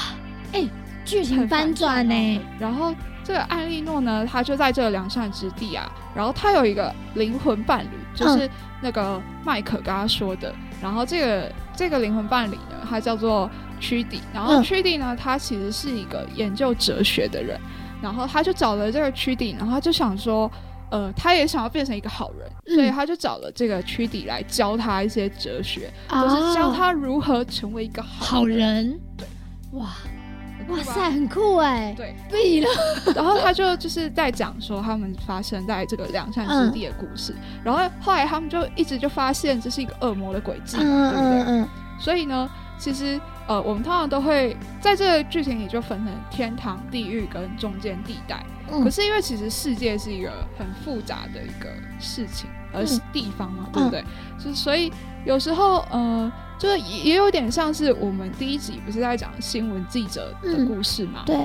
[0.52, 0.68] 哎，
[1.04, 2.40] 剧情翻转呢。
[2.60, 8.48] 然后这个艾莉诺呢，他就在这个良善之地啊，然后他有一个灵魂伴侣，就是。
[8.80, 17.58] 那个麦克跟他说的，然后这个这个灵魂伴侣呢，他叫做屈底，然后屈底呢，他其实是一个研究哲学的人，
[18.02, 20.50] 然后他就找了这个屈底，然后他就想说，
[20.90, 28.98] 呃，他也想要变成一个好人，所以他就找了这个屈底来教他一些哲学，就是教他如何成为一个好人。
[29.16, 29.26] 对，
[29.72, 29.88] 哇。
[30.68, 31.94] 哇塞，很酷哎！
[31.96, 32.68] 对，毙了。
[33.14, 37.34] 然后他就就是在讲说他们发生在这个两山之地的故事。
[37.64, 41.64] 然后后来他们就一直就发现这是一个恶魔的轨迹，对不对？
[41.98, 48.44] 所以呢，其实呃，我们通常都会在这个剧情里就分成天堂、地狱跟中间地带。
[48.84, 54.04] 可是因为其实世界是一个很复杂的一个事情，而是地方嘛，对不对？
[54.38, 54.92] 就所以
[55.24, 56.30] 有时候呃。
[56.58, 61.22] 就是也有点像是我们第一集不是在讲新闻记者的故事嘛？
[61.24, 61.36] 对，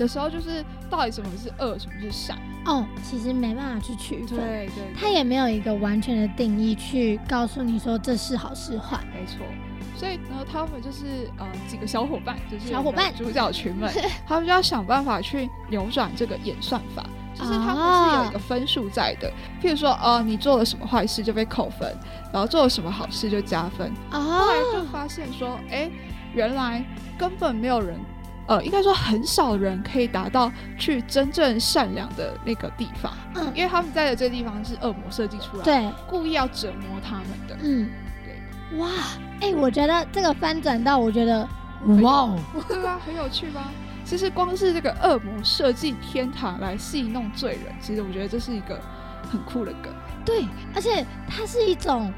[0.00, 2.36] 有时候就是到底什么是恶，什么是善？
[2.66, 8.98] 哦，其实没办法去区分，对对，他也没有一个完全的定义去告诉你说这是好是坏。
[9.14, 9.46] 没错，
[9.94, 13.92] 所以呢，他们就是呃几个小伙伴，就是小伙伴主角群们，
[14.26, 17.04] 他们就要想办法去扭转这个演算法。
[17.34, 19.28] 就是他们是有一个分数在的，
[19.60, 21.92] 譬如说，哦，你做了什么坏事就被扣分，
[22.32, 23.92] 然后做了什么好事就加分。
[24.08, 25.90] 后来就发现说，哎，
[26.32, 26.84] 原来
[27.18, 27.98] 根本没有人，
[28.46, 33.12] 呃，应该说很少人可以达到去真正善良的那个地方。
[33.34, 37.56] 嗯，因为他们在的这个地方是恶魔设计出来，对，故意要折磨他们的。
[38.78, 38.88] 哇，
[39.40, 41.48] 哎，我觉得这个翻转到，我觉得，
[42.02, 42.34] 哇，
[42.68, 43.70] 对啊，很有趣吧？
[44.04, 48.80] 其实光是这个恶魔设计天堂来戏弄罪人，其实我觉得这是一个
[49.30, 49.92] 很酷的梗。
[50.24, 52.12] 对，而且它是一种，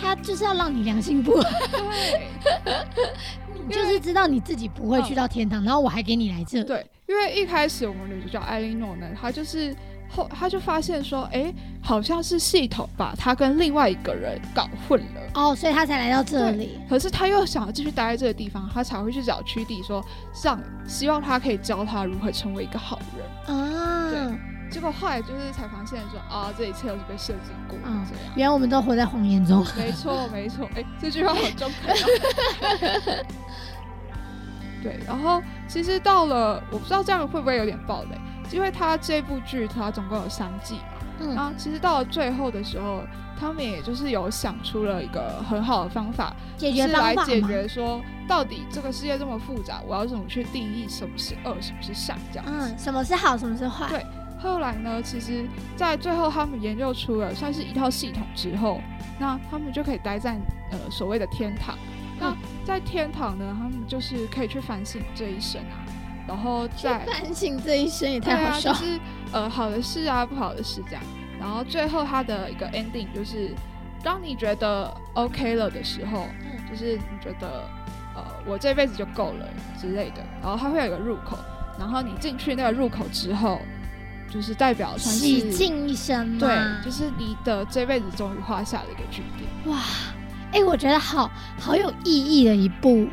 [0.00, 1.52] 它就是要让你良心不安。
[1.72, 3.14] 对，
[3.66, 6.62] 你就是知道你自己不会去到天堂，然后我还给你来这。
[6.64, 9.74] 对，因为一开始我们女主角艾莉诺呢，她就是。
[10.14, 16.78] 后他就发现说，哎，好像是系统把他跟另外一个人搞混了哦，所以他才来到这里。
[16.88, 20.04] 可是他又想要继续待在这个地方，他才会去找屈弟说，
[20.44, 24.10] 让希望他可以教他如何成为一个好人啊。
[24.10, 27.84] 对，结果后来就是才发现说，啊，这一切都是被设计过的。
[27.84, 29.64] 这样，原来我们都活在谎言中。
[29.76, 30.68] 没错，没错。
[30.74, 31.96] 哎，这句话好中肯。
[34.82, 38.18] 对，然后其实到了，我不知道这样会不会有点暴雷。
[38.52, 43.02] 因为他这部剧它总共有三季嘛，嗯，然后其实到了最后的时候，
[43.38, 52.44] 他们也就是有想出了一个很好的方法，解决来解决说到底这个世界这么复杂，我要怎么去定义什么是恶，什么是善这样？
[52.48, 53.88] 嗯，什么是好，什么是坏？
[53.88, 54.04] 对。
[54.40, 58.80] 后来呢，其实，在最后他们研究出了算是一套系统之后，
[59.16, 60.36] 那他们就可以待在
[60.72, 61.78] 呃所谓的天堂。
[62.18, 65.81] 那在天堂呢，他们就是可以去反省这一生啊。
[66.26, 69.00] 然后再反省这一生也太好笑，就是
[69.32, 71.02] 呃好的事啊，不好的事这样。
[71.38, 73.52] 然后最后他的一个 ending 就是，
[74.02, 76.28] 当你觉得 OK 了的时候，
[76.70, 77.64] 就是你觉得
[78.14, 79.46] 呃我这辈子就够了
[79.80, 80.22] 之类的。
[80.40, 81.36] 然后它会有一个入口，
[81.78, 83.60] 然后你进去那个入口之后，
[84.32, 89.74] 就是代表算是洗净一生，对，就是你的这辈子终于画下了一个句点。
[89.74, 89.82] 哇，
[90.52, 93.08] 哎，我觉得好好有意义的一部。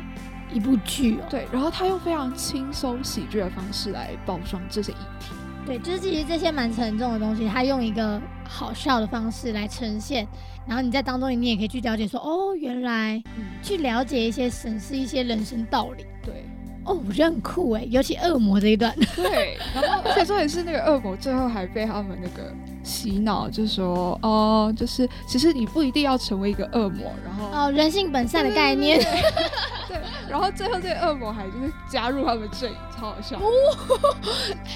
[0.52, 5.32] 一部剧哦，对，然后他用非常轻松喜剧的方式来包装这些议题，
[5.66, 10.26] 对，就是其实这些蛮沉重的东西，他用一个好笑的方式来呈现，
[10.66, 13.22] 然后你在当中你也可以去了解说，哦，原来
[13.62, 16.44] 去了解一些审视一些人生道理，对，
[16.90, 18.92] 哦，我觉得很酷哎，尤其恶魔这一段。
[19.14, 28.98] 对，然后而且重点是那个恶魔最后还被他们那个洗脑，就说哦，就是其实你不一定要成为一个恶魔，然后哦，人性本善的概念。
[29.86, 29.98] 对，
[30.28, 33.36] 然后最后这个恶魔还就是加入他们阵营，超好笑。
[33.36, 33.42] 哦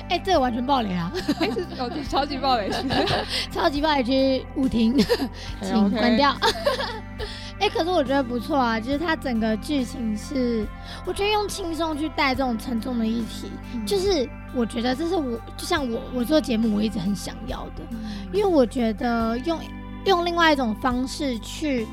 [0.08, 1.12] 哎，这个完全暴雷啊！
[1.40, 2.70] 哎，是哦，超级暴雷，
[3.50, 4.96] 超级暴雷区误听，
[5.60, 6.36] 请关掉。
[7.60, 10.66] 哎，可是我觉得不错啊，就是它整个剧情是，
[11.06, 13.50] 我觉得用轻松去带这种沉重的议题，
[13.86, 17.82] 就是我觉得这是我就像我我做节目我一直很想要的，
[18.32, 19.58] 因为我觉得用
[20.04, 21.86] 用另外一种方式去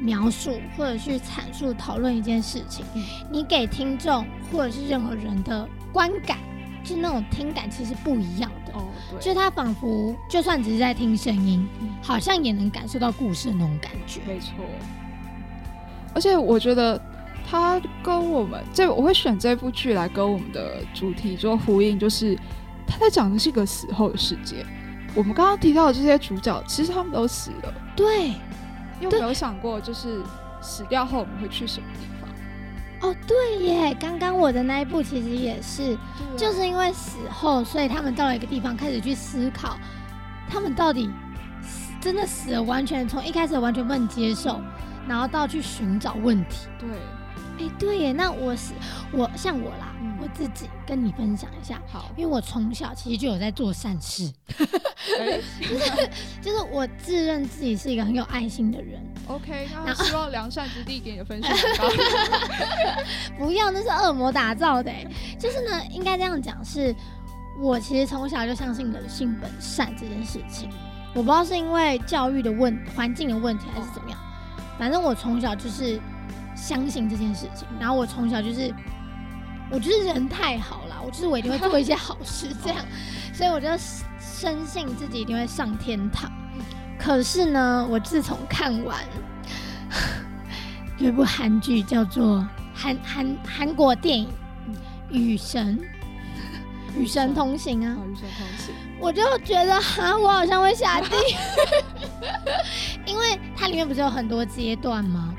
[0.00, 2.84] 描述或者去阐述讨论一件事情，
[3.30, 6.36] 你给听众或者是任何人的观感，
[6.84, 8.72] 就那种听感其实不一样的，
[9.20, 11.66] 就是他仿佛就算只是在听声音，
[12.02, 14.52] 好像也能感受到故事的那种感觉，没错。
[16.14, 17.00] 而且我觉得
[17.50, 22.38] 他跟我们这，我会选这部剧来跟我们的主题做呼应，就是
[22.86, 24.64] 他在讲的是一个死后的世界。
[25.14, 27.74] 我们刚刚提到的这些主角，其实他们都死了。
[27.94, 28.32] 对，
[29.00, 30.20] 有没有想过，就是
[30.60, 33.10] 死掉后我们会去什么地方？
[33.10, 33.94] 哦，对耶！
[34.00, 35.96] 刚刚我的那一部其实也是，
[36.36, 39.76] 就是因为死后，所以他们到了一个地方，开始去思考，
[40.48, 41.10] 他们到底
[42.00, 44.60] 真的死了，完全从一开始完全不能接受。
[45.08, 46.68] 然后到去寻找问题。
[46.78, 46.88] 对，
[47.66, 48.12] 哎，对耶。
[48.12, 48.72] 那我是
[49.12, 51.80] 我像我啦，我自己跟你分享一下。
[51.86, 59.00] 好，因为我从小其实就有在做善事， 就 是就是我自认自己是一个很有爱心的人。
[59.26, 61.48] OK，那希望良善之地给你的分数
[63.38, 64.92] 不要，那是恶魔打造的。
[65.38, 66.94] 就是呢，应该这样讲，是
[67.58, 70.68] 我其实从小就相信人性本善这件事情。
[71.14, 74.18] 我不知道是因为教育的问环境的问题，还是怎么样。
[74.78, 76.00] 反正我从小就是
[76.56, 78.72] 相信这件事情，然后我从小就是，
[79.70, 82.78] 我就是人太好了，我就是我一定会做一些好事，这样，
[83.32, 83.68] 所以我就
[84.18, 86.30] 深信自己一定会上天堂。
[86.98, 88.98] 可是呢，我自从看完
[90.98, 94.28] 有一部韩剧，叫做韩韩韩国电影
[95.10, 95.78] 《与神
[96.96, 98.74] 与神同行》啊，与神同行。
[99.00, 101.34] 我就觉得哈，我好像会下地狱，
[103.06, 105.34] 因为它里面不是有很多阶段吗？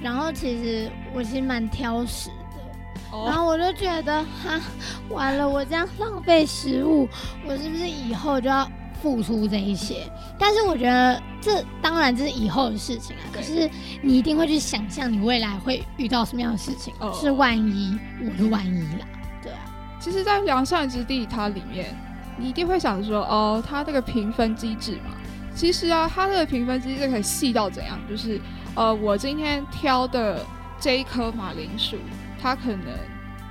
[0.00, 4.60] 然后其实我其实蛮挑食的，然后我就觉得哈，
[5.08, 7.08] 完了，我这样浪费食物，
[7.46, 8.68] 我是不是以后就要
[9.00, 10.10] 付出这一些？
[10.38, 13.70] 但是我觉得这当然这是以后的事情啊，可是
[14.00, 19.06] 你一定会去想象你未来会遇到什么样的事情，是万一，我是万一啦，
[19.42, 19.58] 对啊。
[20.00, 21.94] 其实，在良善之地，它里面。
[22.38, 25.14] 你一定会想说，哦，它这个评分机制嘛，
[25.54, 27.98] 其实啊，它这个评分机制可以细到怎样？
[28.08, 28.40] 就是，
[28.74, 30.44] 呃，我今天挑的
[30.80, 31.96] 这一颗马铃薯，
[32.40, 32.86] 它可能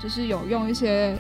[0.02, 1.16] 就是有用一些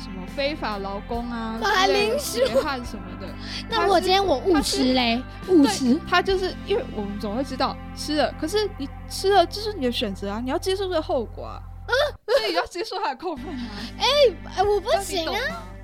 [0.00, 3.26] 什么非法劳工啊，马铃薯汗什么的。
[3.68, 11.58] 那我今天我误吃嘞，误吃，它就是因为我们总会知道吃了，可是你吃了就是你的选择啊，你要接受这个后果啊，
[12.26, 13.66] 所以要接受它的扣分啊。
[13.98, 14.06] 哎
[14.56, 15.34] 哎，我不行啊。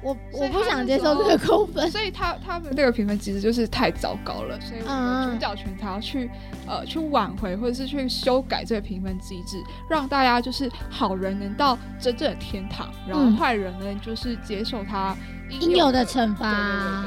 [0.05, 6.31] 我我不想接受这个扣分，所以他他们这个评分机制就是太糟糕了，所以我们主角群才要去
[6.67, 9.57] 呃去挽回或者是去修改这个评分机制，
[9.89, 15.17] 让大家就是好人能到真正的天堂，然后坏人呢就是接受他
[15.49, 17.05] 应有的惩罚。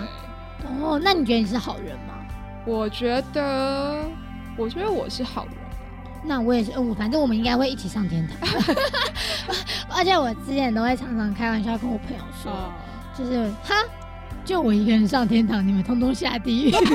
[0.81, 2.15] 哦，那你觉得你是好人吗？
[2.65, 4.03] 我觉得，
[4.57, 5.53] 我觉得我是好人。
[6.25, 8.49] 那我也是，我反正我们应该会一起上天堂。
[9.95, 12.51] 而且我之前都会常常开玩笑跟我朋友说。
[13.17, 13.75] 就是哈，
[14.45, 16.69] 就我一个人上天堂，你们通通下地狱。
[16.75, 16.85] 因为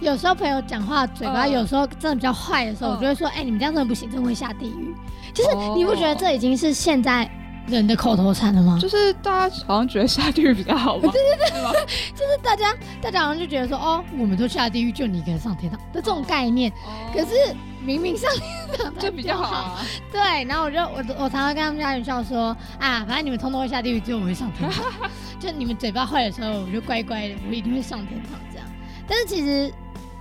[0.00, 4.94] 有时候朋友讲话嘴巴有时候真的比较坏的时候，我就会说：“哎，你们这样真的不行，真的会下地狱。”
[5.32, 7.30] 就是你不觉得这已经是现在
[7.66, 8.78] 人的口头禅了吗？
[8.80, 11.10] 就是大家好像觉得下地狱比较好吗？
[11.12, 16.72] 对对对， 就是大家大家好像就觉得说：“哦，我们都下地狱，就你一个人上天堂的这种概念。”
[17.14, 17.54] 可是。
[17.84, 19.78] 明明上天堂就比较好，
[20.12, 20.44] 对。
[20.44, 24.84] 然后我就我我常常跟他们家人笑说啊，反正你们通通会下地狱，只有我会上天堂。
[25.40, 28.66] 就你们嘴巴坏的时候，我就乖乖的，我一定会上天堂这样。
[29.06, 29.72] 但是其实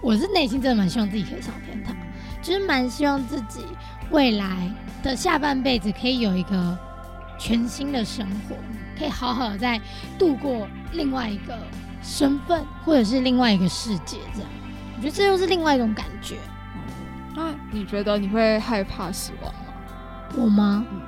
[0.02, 1.96] 我是内心真的蛮希望自己可以上天堂，
[2.42, 3.66] 就是蛮希望自己
[4.12, 4.72] 未来
[5.04, 6.78] 的下半辈子可以有一个
[7.40, 8.56] 全新的生活，
[8.98, 9.82] 可以好好的在
[10.20, 11.58] 度过另外一个
[12.04, 14.50] 身份或者是另外一个世界这样。
[14.96, 16.36] 我觉得这又是另外一种感觉。
[17.38, 19.60] 那你觉得你会害怕死亡吗？
[20.36, 20.84] 我吗？
[20.92, 21.00] 嗯，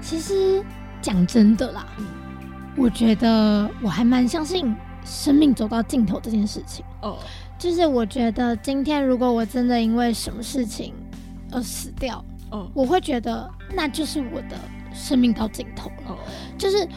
[0.00, 0.60] 其实
[1.00, 1.86] 讲真的啦，
[2.76, 6.84] 我觉得我还蛮相信生命走到尽头这件事情。
[7.00, 7.16] 哦，
[7.56, 10.92] 就是我觉得今天如果我真的因为什么事情
[11.52, 14.58] 而死掉，哦，我会觉得那就是我的
[14.92, 16.18] 生命到尽头了，
[16.58, 16.88] 就是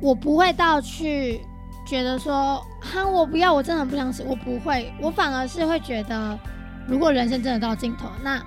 [0.00, 1.40] 我不会到去
[1.86, 6.38] 觉得说哈我不要，我真的不想死，我不会，我反而是会觉得，
[6.86, 8.42] 如果人生真的到尽头，那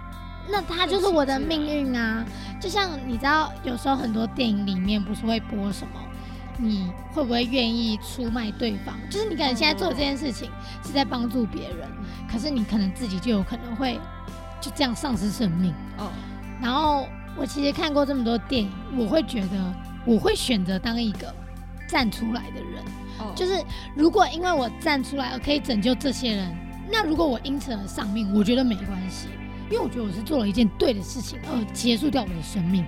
[0.49, 2.25] 那他就是我的命运啊。
[2.59, 5.99] 就像你知道，有时候很多电影里面不是会播什么，
[6.57, 8.95] 你会不会愿意出卖对方？
[9.09, 10.49] 就是你可能现在做这件事情
[10.85, 11.89] 是在帮助别人，
[12.31, 13.99] 可是你可能自己就有可能会
[14.61, 16.09] 就这样丧失生命哦。
[16.61, 17.05] 然后
[17.35, 19.73] 我其实看过这么多电影，我会觉得
[20.05, 21.33] 我会选择当一个
[21.87, 22.83] 站出来的人。
[23.19, 23.61] 哦，就是
[23.93, 26.57] 如果因为我站出来我可以拯救这些人，
[26.93, 29.27] 那如果我因此而丧命，我觉得没关系。
[29.71, 32.85] 因为我觉得我是做了一件对的事情，而结束掉我的生命，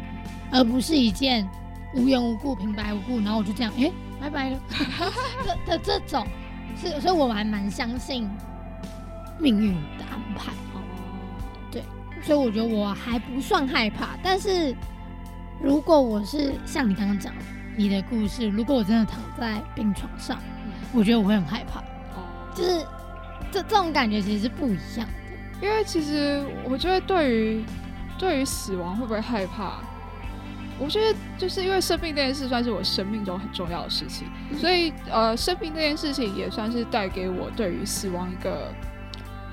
[0.52, 1.48] 而不是一件
[1.96, 3.92] 无缘无故、平白无故，然后我就这样，哎，
[4.22, 4.60] 拜拜了
[5.48, 6.28] 的的这种，
[6.80, 8.30] 是，所以我还蛮相信
[9.40, 10.52] 命运的安排。
[10.76, 10.84] 哦，
[11.72, 11.82] 对，
[12.22, 14.10] 所以我觉得我还不算害怕。
[14.22, 14.76] 但是
[15.60, 17.34] 如果我是像你刚刚讲
[17.76, 20.38] 你的故事，如果我真的躺在病床上，
[20.94, 21.80] 我觉得我会很害怕。
[21.80, 22.86] 哦，就是
[23.56, 25.66] 这这种感觉其实是不一样的。
[25.66, 27.64] 因为其实我觉得，对于
[28.20, 29.80] 对于死亡会不会害怕？
[30.78, 34.28] 我觉得就是因为生病这件事算是我生命中很重要的事情，
[34.60, 38.74] 所以呃，生病这件事情也算是带给我对于死亡一个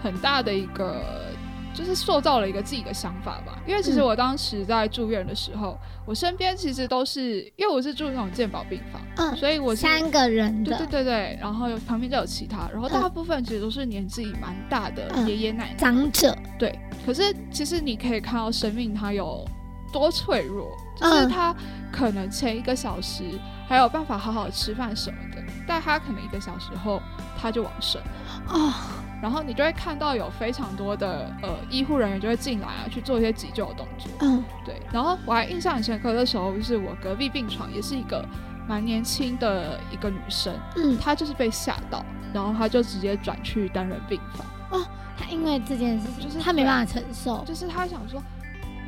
[0.03, 1.31] 很大的一个。
[1.75, 15.75] 就是塑造了一个自己的想法吧，因为其实我当时在住院的时候，我身边其实都是因为我是住那种健保病房，嗯，所以我三个人的，对对对对，然后旁边就有其他，然后大部分其实都是年纪蛮大的爷爷奶奶。
[15.77, 19.45] 长者，对，可是其实你可以看到生命它有
[19.93, 21.55] 多脆弱，就是他
[21.91, 23.25] 可能前一个小时
[23.67, 27.01] 还有办法好好吃饭什么的，但他可能一个小时后
[27.41, 28.01] 他就往生
[28.47, 29.02] 啊。
[29.23, 34.11] 然后你就会看到有非常多的呃医护人员就会进来啊，去做一些急救的动作。
[34.19, 34.83] 嗯，对。
[34.93, 38.27] 然后我还印象很深刻的时候，就是我隔壁病床也是一个
[38.69, 42.05] 蛮年轻的一个女生，嗯，她就是被吓到，
[42.35, 44.45] 然后她就直接转去单人病房。
[44.73, 44.85] 哦，
[45.17, 48.21] 她因为这件事，就是她没办法承受，就是她想说，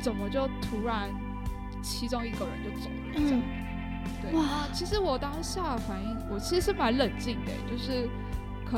[0.01, 1.09] 怎么就突然
[1.81, 3.13] 其中一个人就走了？
[3.15, 3.41] 嗯，
[4.21, 4.37] 对。
[4.37, 8.09] 哇，其实我当下反应，我其实是蛮冷静的，就是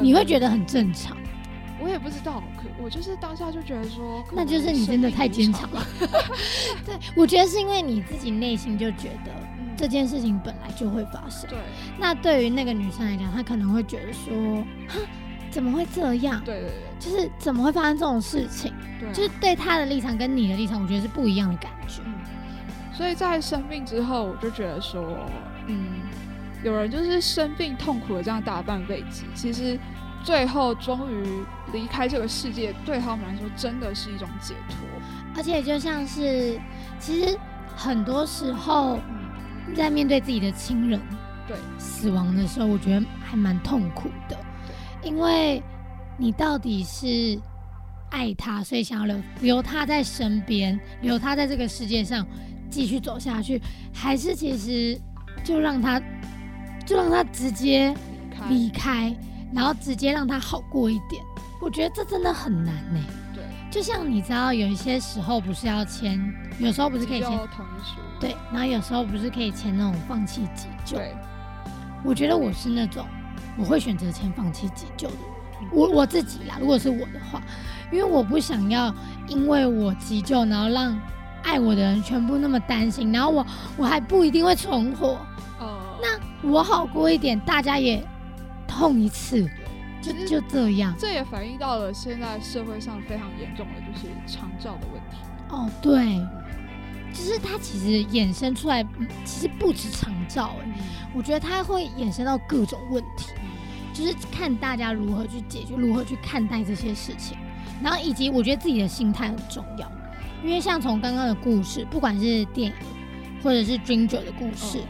[0.01, 1.17] 你会觉得很正常。
[1.79, 5.85] 我也不知道，可我就是当下就觉得说，那就是你真的太坚强了。
[6.85, 9.31] 对，我觉得是因为你自己内心就觉得
[9.77, 11.49] 这件事情本来就会发生。
[11.49, 11.57] 对。
[11.99, 14.65] 那对于那个女生来讲，她可能会觉得说，
[15.51, 16.41] 怎么会这样？
[16.43, 16.73] 对对对。
[16.99, 18.73] 就是怎么会发生这种事情？
[18.99, 19.11] 对。
[19.13, 22.01] 就是对她的立场跟你的立场，我觉得是不一样的感觉。
[22.91, 25.19] 所以在生病之后，我就觉得说，
[25.67, 26.01] 嗯，
[26.63, 29.79] 有人就是生病痛苦了这样大半辈子，其实。
[30.27, 31.23] 最后终于
[31.71, 34.77] 离开这个世界，对他们来说真的是一种解脱。
[35.37, 36.59] 而且就像是，
[36.99, 37.39] 其实
[37.73, 38.99] 很多时候
[39.73, 40.99] 在面对自己的亲人
[41.47, 44.37] 对死亡的时候，我觉得还蛮痛苦的。
[45.01, 45.63] 因为
[46.17, 47.39] 你到底是
[48.11, 52.27] 爱他，所以想要留留他在身边，留他在这个世界上
[52.69, 53.61] 继续走下去，
[53.93, 54.99] 还是其实
[55.41, 56.01] 就让他
[56.85, 57.95] 就让他直接
[58.49, 59.15] 离开。
[59.53, 61.23] 然后直接让他好过一点，
[61.61, 62.99] 我觉得这真的很难呢。
[63.33, 66.19] 对，就像你知道，有一些时候不是要签，
[66.59, 67.99] 有时候不是可以签同意书。
[68.19, 70.97] 对，然后有时候不是可以签那种放弃急救。
[70.97, 71.15] 对，
[72.03, 73.05] 我觉得我是那种
[73.57, 75.69] 我会选择签放弃急救的人。
[75.71, 77.41] 我我自己啦，如果是我的话，
[77.91, 78.93] 因为我不想要
[79.27, 80.99] 因为我急救，然后让
[81.43, 83.45] 爱我的人全部那么担心，然后我
[83.77, 85.19] 我还不一定会存活。
[85.59, 85.79] 哦。
[86.01, 88.05] 那我好过一点，大家也。
[88.77, 89.49] 痛一次，
[90.01, 90.93] 就就这样。
[90.99, 95.17] 这也反映到了现在社会上非常严重的就是长照的问题。
[95.49, 96.21] 哦，对，
[97.11, 98.85] 就是它其实衍生出来，
[99.25, 100.67] 其实不止长照哎，
[101.15, 103.31] 我觉得它会衍生到各种问题，
[103.93, 107.35] 就是看大家如何去解决，如何去看待这些事情，
[107.81, 109.91] 然后以及我觉得自己的心态很重要，
[110.43, 112.73] 因为像从刚刚的故事，不管是电影
[113.41, 114.83] 或者是 Ginger 的故事。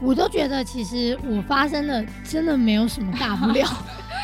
[0.00, 3.68] 我都觉得，其实我发生的真的没有什么大不了。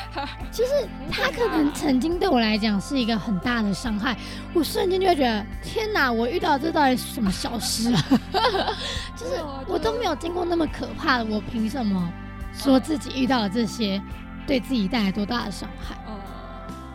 [0.50, 0.70] 就是
[1.10, 4.16] 他可能曾经对我来讲是一个很大的伤害，
[4.54, 8.02] 我瞬间就会觉得，天哪，我遇到这到底是什么小事啊？
[9.14, 9.34] 就是
[9.66, 12.10] 我都没有经过那么可怕的，我凭什么
[12.54, 14.00] 说自己遇到了这些，
[14.46, 15.94] 对自己带来多大的伤害？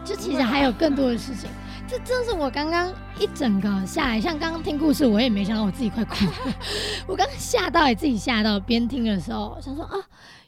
[0.04, 1.48] 就其实还有更多的事情。
[1.92, 2.90] 这真是我刚刚
[3.20, 6.16] 一整个下来，像刚刚听故事，我也没想到我自己快哭。
[7.06, 8.58] 我刚吓到，也自己吓到。
[8.58, 9.98] 边听的时候想说啊，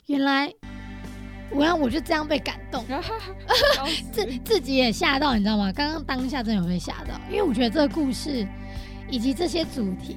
[0.06, 0.50] 原来
[1.50, 2.86] 我要我就这样被感动，
[4.14, 5.70] 自自己也吓到，你知道吗？
[5.74, 8.48] 刚刚当下真的有被吓到，因为我觉得这个故事
[9.10, 10.16] 以及这些主题，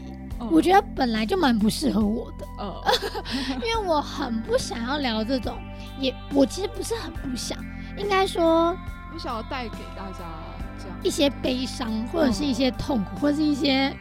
[0.49, 2.81] 我觉得本来就蛮不适合我的，呃，
[3.55, 5.59] 因为我很不想要聊这种，
[5.99, 7.59] 也我其实不是很不想，
[7.99, 8.77] 应该说
[9.13, 10.25] 不想要带给大家
[11.07, 13.95] 一些悲伤，或者是一些痛苦，或者是一些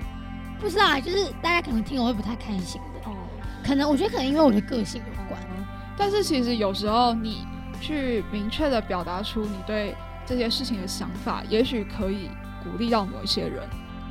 [0.59, 3.15] 不知道，就是大家可能听我会不太开心的，哦，
[3.63, 5.39] 可能我觉得可能因为我的个性有关，
[5.95, 7.45] 但是其实有时候你
[7.79, 9.95] 去明确的表达出你对
[10.25, 12.29] 这些事情的想法，也许可以
[12.63, 13.61] 鼓励到某一些人。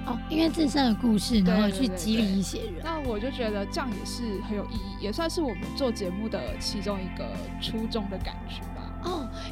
[0.06, 2.74] 哦，因为自身的故事，然后去激励一些人。
[2.84, 7.26] 那我就觉得这样也是很有意义，也算是我们做节目的其中一个
[7.58, 8.60] 初衷的感觉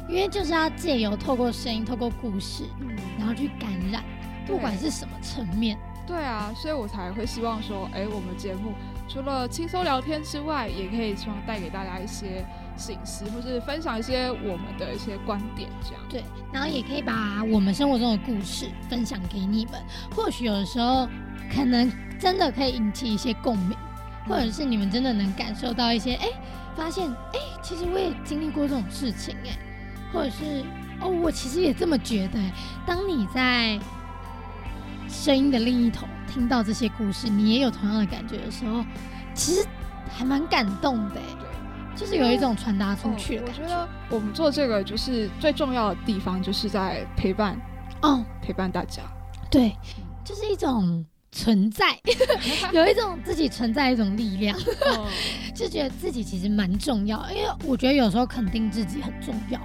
[0.07, 4.03] 因为就是要借由透过声音、透过故事，嗯，然后去感染，
[4.45, 5.77] 不管是什么层面。
[6.05, 8.73] 对啊，所以我才会希望说，哎，我们节目
[9.07, 12.45] 除了轻松聊天之外，也可以希望带给大家一些。
[12.75, 19.79] 醒思，或是分享一些我们的一些观点，这样对，然后也可以把我们生活中的故事分享给你们，
[20.15, 21.07] 或许有的时候
[21.55, 21.87] 可能
[22.19, 23.77] 真的可以引起一些共鸣，
[24.27, 26.29] 或者是你们真的能感受到一些，哎，
[26.75, 29.55] 发现，哎，其实我也经历过这种事情，哎，
[30.13, 30.63] 或者是，
[31.01, 32.39] 哦，我其实也这么觉得，
[32.85, 33.79] 当你在
[35.09, 38.85] 声音的另一头听到这些故事，你也有同样的感觉的时候，
[39.33, 39.65] 其实
[40.09, 41.21] 还蛮感动的。
[41.95, 43.61] 就是有一种传达出去的感觉。
[43.61, 47.55] 我觉得我们做这个就是最重要的地方，就是在陪伴，
[48.01, 49.03] 哦，陪伴大家。
[49.51, 49.77] 对，
[50.25, 51.95] 就是一种存在，
[52.73, 54.57] 有一种自己存在一种力量，
[55.53, 57.23] 就觉得自己其实蛮重要。
[57.29, 59.61] 因为我觉得有时候肯定自己很重要。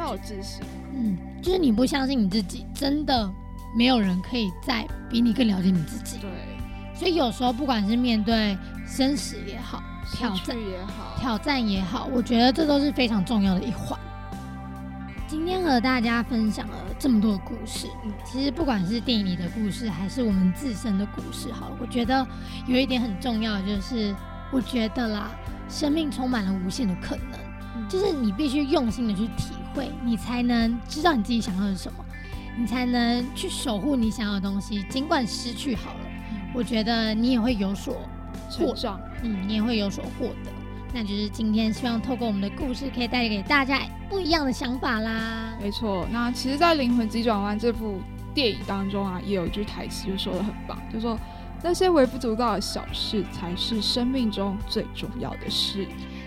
[0.00, 0.62] 对，要有自信。
[0.94, 3.30] 嗯，就是你不相信你自己，真的
[3.76, 6.16] 没有人可以再比你更了解你自己。
[6.18, 6.30] 对，
[6.94, 9.82] 所以有时候不管是面对生死也好。
[10.12, 13.96] 挑战也好，挑战也好，我觉得这都是非常重要的一环。
[15.28, 17.86] 今天和大家分享了这么多的故事，
[18.24, 22.26] 其实不管是电影里的故事，还是我们自身的故事，好，我觉得
[22.66, 24.12] 有一点很重要，就是
[24.50, 25.30] 我觉得啦，
[25.68, 32.04] 生命充满了无限的可能，就是你必须用心的去体会，你才能知道你自己想要的是什么，
[32.58, 36.00] 你才能去守护你想要的东西，尽管失去好了，
[36.54, 37.96] 我觉得你也会有所。
[38.50, 40.50] 成长，嗯，你也会有所获得。
[40.92, 45.56] 那就是今天希望透过我们的故事，可以带给大家不一样的想法啦。
[45.62, 48.00] 没错，那其实，在《灵魂急转弯》这部
[48.34, 51.16] 电影当中啊，也有一句台词就说的很棒，就说
[51.62, 55.86] 那些微不足道的小事，才是生命中最重要的事。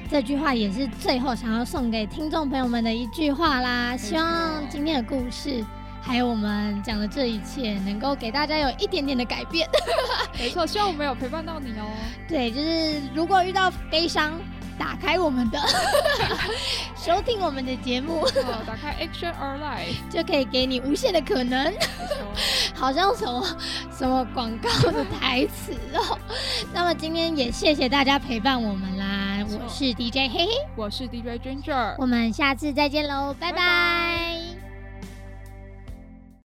[0.09, 3.97] 这句话也是最后想要送给听众朋友们的一句话啦。
[3.97, 5.63] 希望今天的故事。
[6.05, 9.65] 还有我们讲的这一切，能够给大家有一点点的改变。
[10.37, 11.87] 没错，希望我们有陪伴到你哦。
[12.27, 14.33] 对，就是如果遇到悲伤，
[14.77, 15.57] 打开我们的，
[16.97, 18.27] 收听我们的节目，
[18.67, 21.73] 打开 Action or Life，就可以给你无限的可能。
[22.75, 23.57] 好像什么
[23.97, 26.19] 什么广告的台词哦。
[26.73, 29.32] 那么今天也谢谢大家陪伴我们啦。
[29.61, 34.42] 我是 DJ 嘿嘿，我是 DJ Ginger，我们下次再见喽，拜拜。